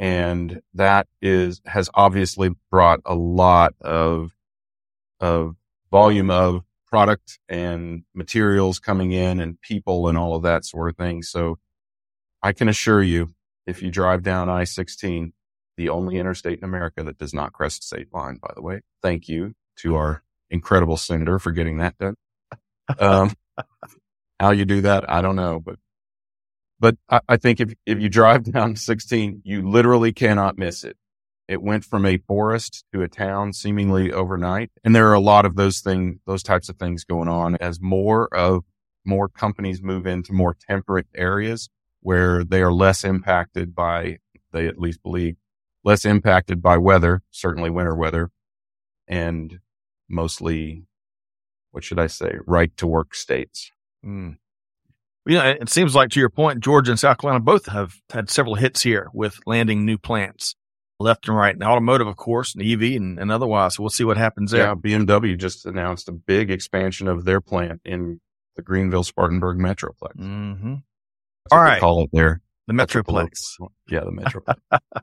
[0.00, 4.32] And that is, has obviously brought a lot of,
[5.20, 5.54] of
[5.92, 10.96] volume of product and materials coming in and people and all of that sort of
[10.96, 11.22] thing.
[11.22, 11.58] So
[12.42, 13.34] I can assure you,
[13.66, 15.32] if you drive down I 16,
[15.76, 18.80] the only interstate in America that does not crest the state line, by the way.
[19.02, 22.16] Thank you to our incredible senator for getting that done.
[22.98, 23.32] Um,
[24.40, 25.76] how you do that, I don't know, but
[26.80, 30.96] but I, I, think if if you drive down 16, you literally cannot miss it.
[31.50, 35.44] It went from a forest to a town seemingly overnight, and there are a lot
[35.44, 38.62] of those things, those types of things going on as more of
[39.04, 41.68] more companies move into more temperate areas
[42.02, 44.18] where they are less impacted by,
[44.52, 45.34] they at least believe,
[45.82, 48.30] less impacted by weather, certainly winter weather,
[49.08, 49.58] and
[50.08, 50.84] mostly,
[51.72, 53.72] what should I say, right to work states.
[54.06, 54.36] Mm.
[55.26, 58.30] You know, it seems like to your point, Georgia and South Carolina both have had
[58.30, 60.54] several hits here with landing new plants
[61.00, 61.54] left and right.
[61.54, 63.76] And automotive, of course, and EV and, and otherwise.
[63.76, 64.66] So we'll see what happens there.
[64.66, 68.20] Yeah, BMW just announced a big expansion of their plant in
[68.56, 70.16] the Greenville Spartanburg Metroplex.
[70.16, 70.74] Mm-hmm.
[71.50, 72.40] All right, call it there.
[72.66, 73.56] The Metroplex.
[73.88, 74.80] Yeah, the Metroplex.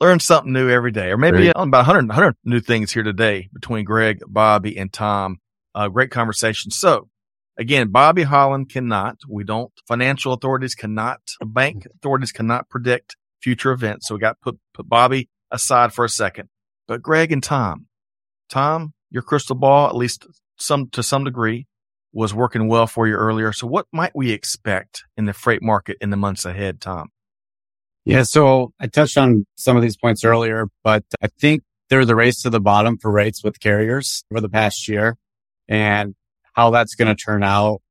[0.00, 3.84] Learn something new every day, or maybe about 100, 100 new things here today between
[3.84, 5.38] Greg, Bobby, and Tom.
[5.74, 6.70] Uh, great conversation.
[6.70, 7.08] So
[7.56, 14.08] Again, Bobby Holland cannot, we don't, financial authorities cannot, bank authorities cannot predict future events.
[14.08, 16.48] So we got put, put Bobby aside for a second.
[16.88, 17.86] But Greg and Tom,
[18.48, 20.26] Tom, your crystal ball, at least
[20.56, 21.66] some, to some degree,
[22.12, 23.52] was working well for you earlier.
[23.52, 27.10] So what might we expect in the freight market in the months ahead, Tom?
[28.06, 28.22] Yeah.
[28.22, 32.40] So I touched on some of these points earlier, but I think there's a race
[32.42, 35.16] to the bottom for rates with carriers over the past year.
[35.68, 36.14] And
[36.54, 37.82] how that's going to turn out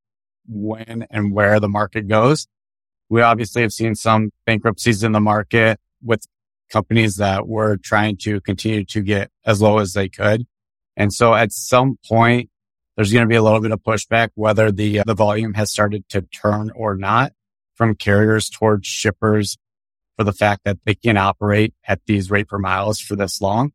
[0.48, 2.48] when and where the market goes.
[3.14, 6.26] We obviously have seen some bankruptcies in the market with
[6.72, 10.48] companies that were trying to continue to get as low as they could.
[10.98, 12.50] And so at some point,
[12.96, 15.72] there's going to be a little bit of pushback, whether the, uh, the volume has
[15.72, 17.34] started to turn or not
[17.76, 19.60] from carriers towards shippers
[20.18, 23.74] for the fact that they can operate at these rate per miles for this long.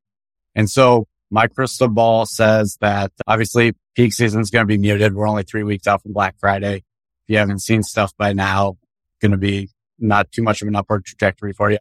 [0.57, 5.14] And so my crystal ball says that obviously peak season is going to be muted.
[5.14, 6.78] We're only three weeks out from Black Friday.
[6.78, 8.78] If you haven't seen stuff by now,
[9.21, 11.79] going to be not too much of an upward trajectory for you.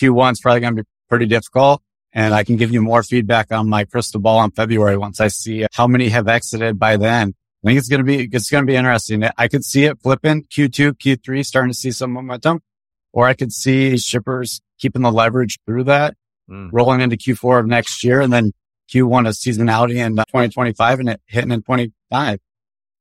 [0.00, 1.82] Q1 is probably going to be pretty difficult.
[2.12, 5.28] And I can give you more feedback on my crystal ball in February once I
[5.28, 7.34] see how many have exited by then.
[7.64, 9.24] I think it's going to be, it's going to be interesting.
[9.36, 12.60] I could see it flipping Q2, Q3, starting to see some momentum,
[13.12, 16.14] or I could see shippers keeping the leverage through that,
[16.48, 16.68] mm.
[16.72, 18.52] rolling into Q4 of next year and then
[18.92, 22.38] Q1 of seasonality in 2025 and it hitting in 25.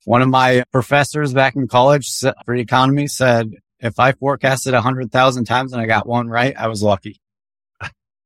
[0.06, 2.10] One of my professors back in college
[2.45, 6.56] for economy said, if I forecasted a hundred thousand times and I got one right,
[6.58, 7.20] I was lucky.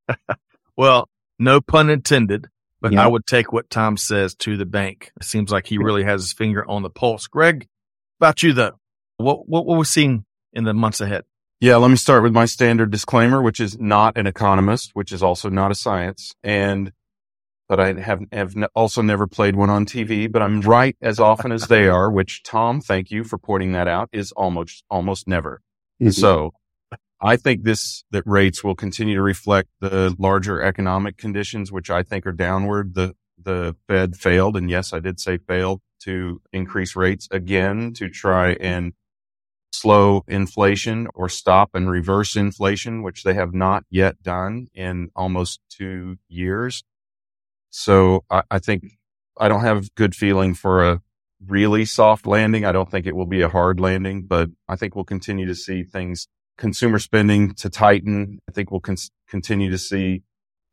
[0.78, 1.10] well,
[1.40, 2.48] no pun intended,
[2.82, 5.12] but I would take what Tom says to the bank.
[5.20, 7.28] It seems like he really has his finger on the pulse.
[7.28, 7.68] Greg,
[8.20, 8.80] about you though,
[9.18, 11.26] what, what, what we're seeing in the months ahead?
[11.60, 15.24] Yeah, let me start with my standard disclaimer, which is not an economist, which is
[15.24, 16.36] also not a science.
[16.44, 16.92] And
[17.68, 21.52] but I have, have also never played one on TV, but I'm right as often
[21.52, 25.62] as they are, which Tom, thank you for pointing that out, is almost, almost never.
[26.02, 26.12] Mm-hmm.
[26.12, 26.52] So
[27.22, 32.04] I think this, that rates will continue to reflect the larger economic conditions, which I
[32.04, 32.96] think are downward.
[32.96, 34.56] The, the Fed failed.
[34.56, 38.94] And yes, I did say failed to increase rates again to try and
[39.72, 45.60] slow inflation or stop and reverse inflation, which they have not yet done in almost
[45.70, 46.84] two years.
[47.78, 48.98] So I, I think
[49.40, 51.02] I don't have good feeling for a
[51.46, 52.66] really soft landing.
[52.66, 55.54] I don't think it will be a hard landing, but I think we'll continue to
[55.54, 58.40] see things, consumer spending to tighten.
[58.50, 58.98] I think we'll con-
[59.30, 60.24] continue to see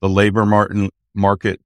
[0.00, 1.60] the labor martin, market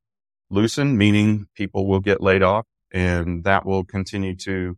[0.51, 4.77] loosen, meaning people will get laid off and that will continue to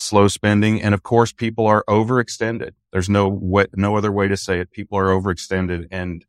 [0.00, 0.80] slow spending.
[0.80, 2.70] And of course, people are overextended.
[2.94, 4.70] There's no way, no other way to say it.
[4.70, 6.24] People are overextended and,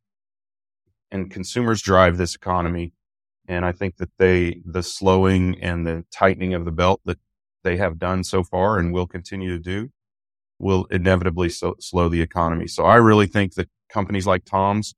[1.10, 2.92] and consumers drive this economy.
[3.48, 7.20] And I think that they, the slowing and the tightening of the belt that
[7.64, 9.90] they have done so far and will continue to do
[10.60, 12.68] will inevitably so, slow the economy.
[12.68, 14.96] So I really think that companies like Tom's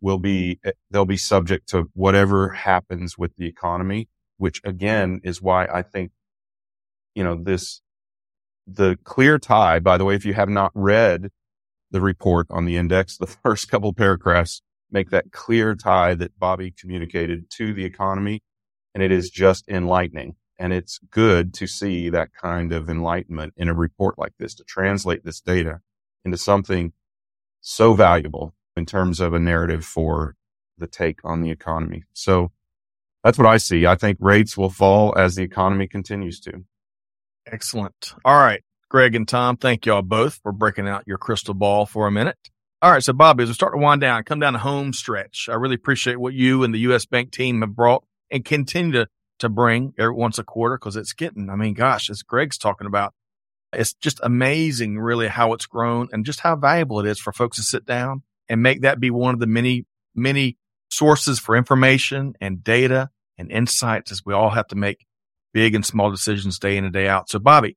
[0.00, 5.42] will be, eh, they'll be subject to whatever happens with the economy, which again is
[5.42, 6.12] why I think,
[7.14, 7.80] you know, this,
[8.66, 11.30] the clear tie, by the way, if you have not read
[11.90, 14.62] the report on the index, the first couple paragraphs
[14.92, 18.42] make that clear tie that Bobby communicated to the economy.
[18.94, 20.36] And it is just enlightening.
[20.58, 24.64] And it's good to see that kind of enlightenment in a report like this to
[24.64, 25.80] translate this data
[26.24, 26.92] into something
[27.60, 30.36] so valuable in terms of a narrative for
[30.78, 32.04] the take on the economy.
[32.12, 32.52] So
[33.24, 33.86] that's what I see.
[33.86, 36.64] I think rates will fall as the economy continues to.
[37.46, 38.14] Excellent.
[38.24, 38.62] All right.
[38.88, 42.50] Greg and Tom, thank y'all both for breaking out your crystal ball for a minute.
[42.82, 43.02] All right.
[43.02, 45.76] So, Bobby, as we start to wind down, come down the home stretch, I really
[45.76, 47.06] appreciate what you and the U.S.
[47.06, 49.08] Bank team have brought and continue to,
[49.38, 52.88] to bring every once a quarter because it's getting, I mean, gosh, as Greg's talking
[52.88, 53.14] about,
[53.72, 57.56] it's just amazing, really, how it's grown and just how valuable it is for folks
[57.58, 60.56] to sit down and make that be one of the many, many
[60.90, 65.06] sources for information and data and insights as we all have to make
[65.54, 67.30] big and small decisions day in and day out.
[67.30, 67.76] So, Bobby,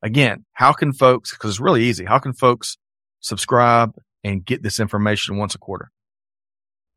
[0.00, 2.78] again, how can folks, because it's really easy, how can folks
[3.18, 5.90] subscribe and get this information once a quarter?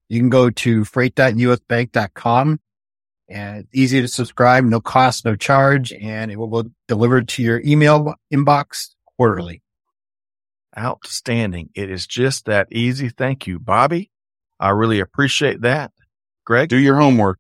[0.10, 2.60] You can go to freight.usbank.com
[3.30, 7.44] and it's easy to subscribe, no cost, no charge, and it will be delivered to
[7.44, 9.62] your email inbox quarterly.
[10.78, 11.70] Outstanding.
[11.76, 13.10] It is just that easy.
[13.10, 14.12] Thank you, Bobby.
[14.60, 15.92] I really appreciate that.
[16.46, 16.70] Greg?
[16.70, 17.40] Do your homework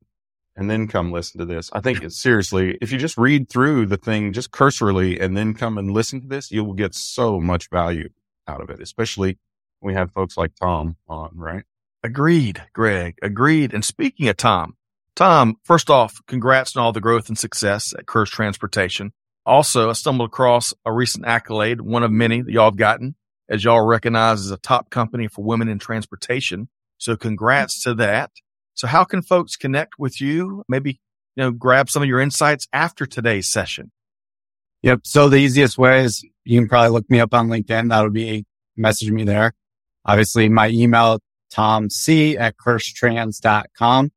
[0.57, 1.69] and then come listen to this.
[1.71, 5.53] I think it's seriously, if you just read through the thing just cursorily and then
[5.53, 8.09] come and listen to this, you will get so much value
[8.47, 9.37] out of it, especially
[9.81, 11.63] we have folks like Tom on, right?
[12.03, 13.15] Agreed, Greg.
[13.21, 13.73] Agreed.
[13.73, 14.75] And speaking of Tom,
[15.15, 19.13] Tom, first off, congrats on all the growth and success at Kirsch Transportation.
[19.45, 23.15] Also, I stumbled across a recent accolade, one of many that y'all have gotten,
[23.49, 26.69] as y'all recognized as a top company for women in transportation.
[26.97, 28.31] So congrats to that.
[28.73, 30.63] So how can folks connect with you?
[30.67, 30.99] Maybe,
[31.35, 33.91] you know, grab some of your insights after today's session.
[34.83, 35.01] Yep.
[35.03, 37.89] So the easiest way is you can probably look me up on LinkedIn.
[37.89, 39.53] That'll be message me there.
[40.07, 41.19] Obviously my email,
[41.51, 44.11] tom c at kirschtrans.com.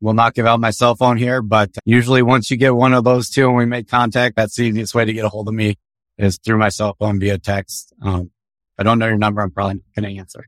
[0.00, 3.04] Will not give out my cell phone here, but usually once you get one of
[3.04, 5.54] those two and we make contact, that's the easiest way to get a hold of
[5.54, 5.76] me
[6.18, 7.92] is through my cell phone via text.
[8.02, 8.30] Um,
[8.76, 10.46] I don't know your number, I'm probably not going to answer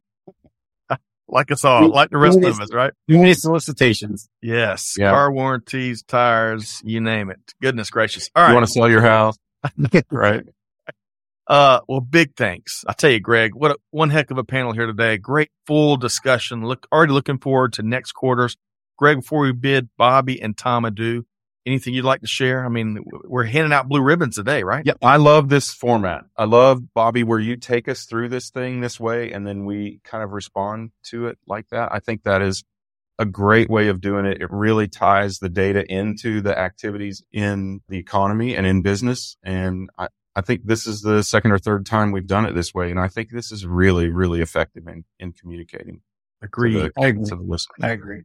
[1.29, 2.93] like us all, like the rest of us, right?
[3.09, 4.29] Too many solicitations.
[4.43, 4.97] Yes.
[4.99, 5.11] Yeah.
[5.11, 7.39] Car warranties, tires, you name it.
[7.63, 8.31] Goodness gracious.
[8.35, 8.49] All right.
[8.49, 9.37] You want to sell your house?
[10.11, 10.45] right.
[11.47, 12.85] Uh, well, big thanks.
[12.89, 15.19] I tell you, Greg, what a, one heck of a panel here today.
[15.19, 16.65] Great full discussion.
[16.65, 18.57] Look, already looking forward to next quarters.
[18.97, 21.27] Greg, before we bid Bobby and Tom adieu,
[21.67, 22.65] anything you'd like to share?
[22.65, 24.87] I mean, we're handing out blue ribbons today, right?
[24.87, 24.95] Yeah.
[25.03, 26.25] I love this format.
[26.37, 30.01] I love Bobby where you take us through this thing this way and then we
[30.05, 31.93] kind of respond to it like that.
[31.93, 32.65] I think that is
[33.19, 34.41] a great way of doing it.
[34.41, 39.37] It really ties the data into the activities in the economy and in business.
[39.43, 42.75] And I, I think this is the second or third time we've done it this
[42.75, 42.91] way.
[42.91, 46.01] And I think this is really, really effective in, in communicating.
[46.43, 46.75] Agreed.
[46.75, 47.25] To the, I agree.
[47.25, 47.75] To the listener.
[47.83, 48.23] I agree.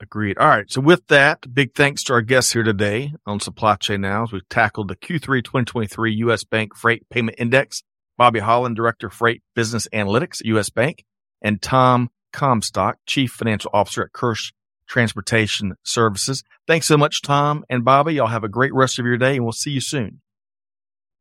[0.00, 0.38] Agreed.
[0.38, 0.70] All right.
[0.70, 4.32] So with that, big thanks to our guests here today on Supply Chain Now as
[4.32, 6.44] we've tackled the Q3 2023 U.S.
[6.44, 7.82] Bank Freight Payment Index.
[8.18, 10.70] Bobby Holland, Director of Freight Business Analytics at U.S.
[10.70, 11.04] Bank,
[11.42, 14.52] and Tom Comstock, Chief Financial Officer at Kirsch
[14.88, 16.42] Transportation Services.
[16.66, 18.14] Thanks so much, Tom and Bobby.
[18.14, 20.20] Y'all have a great rest of your day and we'll see you soon.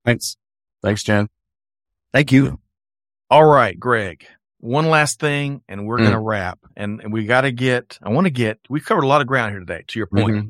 [0.06, 0.38] Thanks.
[0.84, 1.30] Thanks, Jen.
[2.14, 2.60] Thank you.
[3.30, 4.28] All right, Greg
[4.66, 6.02] one last thing and we're mm.
[6.02, 9.04] going to wrap and, and we got to get, I want to get, we've covered
[9.04, 10.36] a lot of ground here today to your point.
[10.36, 10.48] Mm-hmm.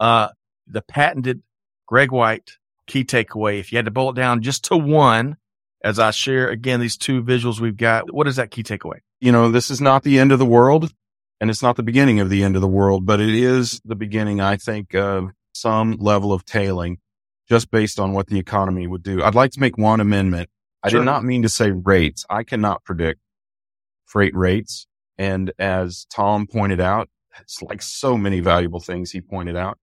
[0.00, 0.28] Uh,
[0.66, 1.42] the patented
[1.86, 2.52] Greg White
[2.86, 3.60] key takeaway.
[3.60, 5.36] If you had to boil it down just to one,
[5.84, 9.00] as I share again, these two visuals we've got, what is that key takeaway?
[9.20, 10.92] You know, this is not the end of the world
[11.40, 13.96] and it's not the beginning of the end of the world, but it is the
[13.96, 16.98] beginning, I think, of some level of tailing
[17.48, 19.22] just based on what the economy would do.
[19.22, 20.50] I'd like to make one amendment.
[20.82, 21.00] I sure.
[21.00, 22.24] did not mean to say rates.
[22.28, 23.20] I cannot predict
[24.06, 24.86] freight rates.
[25.16, 27.08] And as Tom pointed out,
[27.40, 29.78] it's like so many valuable things he pointed out.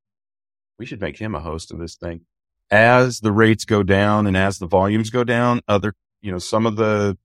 [0.78, 2.22] We should make him a host of this thing.
[2.70, 6.66] As the rates go down and as the volumes go down, other, you know, some
[6.66, 7.18] of the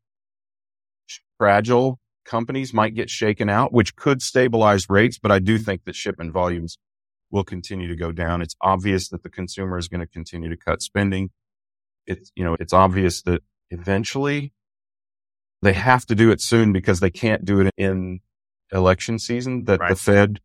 [1.39, 5.19] fragile companies might get shaken out, which could stabilize rates.
[5.19, 6.79] But I do think that shipment volumes
[7.31, 8.43] will continue to go down.
[8.43, 11.31] It's obvious that the consumer is going to continue to cut spending.
[12.07, 14.53] It's, you know, it's obvious that eventually
[15.63, 18.21] they have to do it soon because they can't do it in
[18.73, 19.91] election season that right.
[19.91, 20.41] the Fed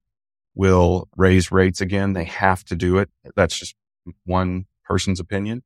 [0.53, 2.13] will raise rates again.
[2.13, 3.09] They have to do it.
[3.35, 3.75] That's just
[4.25, 5.63] one person's opinion.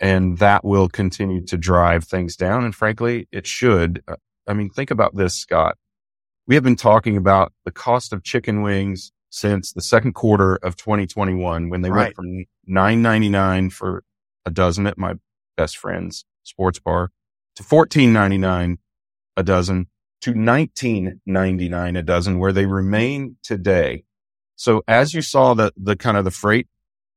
[0.00, 2.64] And that will continue to drive things down.
[2.64, 4.02] And frankly, it should.
[4.08, 4.16] Uh,
[4.48, 5.76] I mean, think about this, Scott.
[6.46, 10.76] We have been talking about the cost of chicken wings since the second quarter of
[10.76, 12.04] 2021 when they right.
[12.04, 14.04] went from 9.99 for
[14.44, 15.14] a dozen at my
[15.56, 17.10] best friend's sports bar
[17.56, 18.78] to fourteen ninety nine
[19.36, 19.86] a dozen
[20.22, 24.04] to nineteen ninety nine a dozen, where they remain today.
[24.56, 26.68] So as you saw the the kind of the freight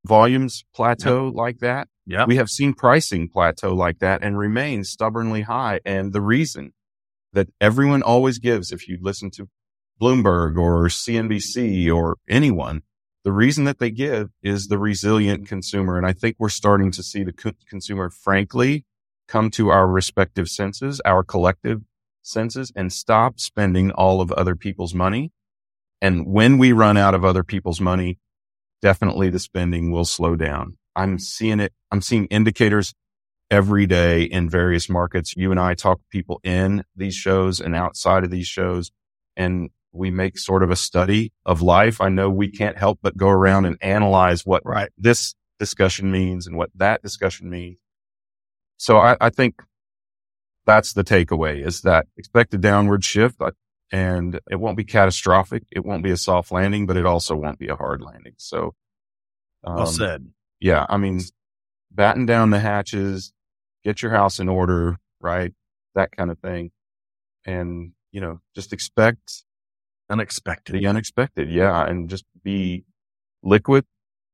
[0.05, 1.88] volumes plateau like that.
[2.05, 2.26] Yeah.
[2.26, 5.80] We have seen pricing plateau like that and remain stubbornly high.
[5.84, 6.74] And the reason
[7.34, 9.49] that everyone always gives, if you listen to
[10.01, 12.83] Bloomberg or CNBC or anyone,
[13.23, 15.97] the reason that they give is the resilient consumer.
[15.97, 18.85] And I think we're starting to see the co- consumer, frankly,
[19.27, 21.81] come to our respective senses, our collective
[22.21, 25.31] senses and stop spending all of other people's money.
[26.01, 28.19] And when we run out of other people's money,
[28.81, 30.77] definitely the spending will slow down.
[30.95, 31.73] I'm seeing it.
[31.91, 32.93] I'm seeing indicators
[33.51, 35.35] every day in various markets.
[35.35, 38.91] You and I talk to people in these shows and outside of these shows
[39.37, 42.01] and we make sort of a study of life.
[42.01, 44.89] I know we can't help but go around and analyze what Right.
[44.97, 47.77] this discussion means and what that discussion means.
[48.77, 49.61] So I, I think
[50.65, 53.39] that's the takeaway is that expect a downward shift
[53.91, 55.63] and it won't be catastrophic.
[55.71, 58.33] It won't be a soft landing, but it also won't be a hard landing.
[58.37, 58.73] So,
[59.63, 60.27] Well um, said.
[60.59, 61.21] yeah, I mean,
[61.91, 63.31] batten down the hatches,
[63.83, 65.53] get your house in order, right?
[65.93, 66.71] That kind of thing.
[67.45, 69.43] And, you know, just expect
[70.09, 70.75] Unexpected.
[70.75, 71.49] the unexpected.
[71.49, 71.85] Yeah.
[71.85, 72.85] And just be
[73.43, 73.85] liquid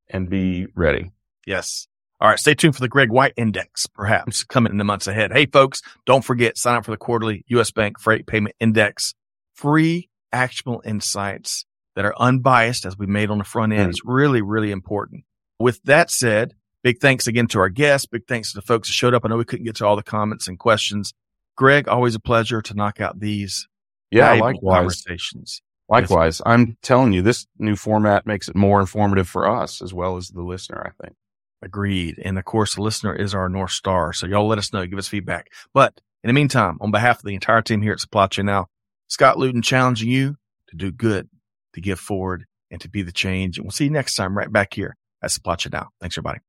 [0.09, 1.11] and be ready.
[1.45, 1.87] Yes.
[2.19, 2.37] All right.
[2.39, 5.31] Stay tuned for the Greg White Index, perhaps coming in the months ahead.
[5.31, 7.71] Hey, folks, don't forget, sign up for the quarterly U.S.
[7.71, 9.13] Bank Freight Payment Index.
[9.55, 11.65] Free actionable insights
[11.95, 13.87] that are unbiased as we made on the front end.
[13.87, 13.89] Mm.
[13.89, 15.23] It's really, really important.
[15.59, 16.53] With that said,
[16.83, 18.07] big thanks again to our guests.
[18.07, 19.25] Big thanks to the folks who showed up.
[19.25, 21.13] I know we couldn't get to all the comments and questions.
[21.57, 23.67] Greg, always a pleasure to knock out these
[24.11, 24.27] Yeah.
[24.27, 24.77] valuable Likewise.
[24.77, 25.61] conversations.
[25.89, 26.41] Likewise.
[26.45, 30.29] I'm telling you, this new format makes it more informative for us as well as
[30.29, 31.15] the listener, I think.
[31.61, 32.19] Agreed.
[32.23, 34.13] And of course, the listener is our North Star.
[34.13, 35.49] So y'all let us know, give us feedback.
[35.73, 38.67] But in the meantime, on behalf of the entire team here at Supply Chain Now,
[39.07, 40.37] Scott Luton challenging you
[40.69, 41.27] to do good,
[41.73, 43.57] to give forward, and to be the change.
[43.57, 45.89] And we'll see you next time right back here at Supply Chain Now.
[45.99, 46.39] Thanks, everybody.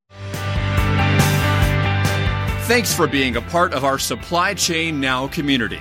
[2.67, 5.81] Thanks for being a part of our Supply Chain Now community.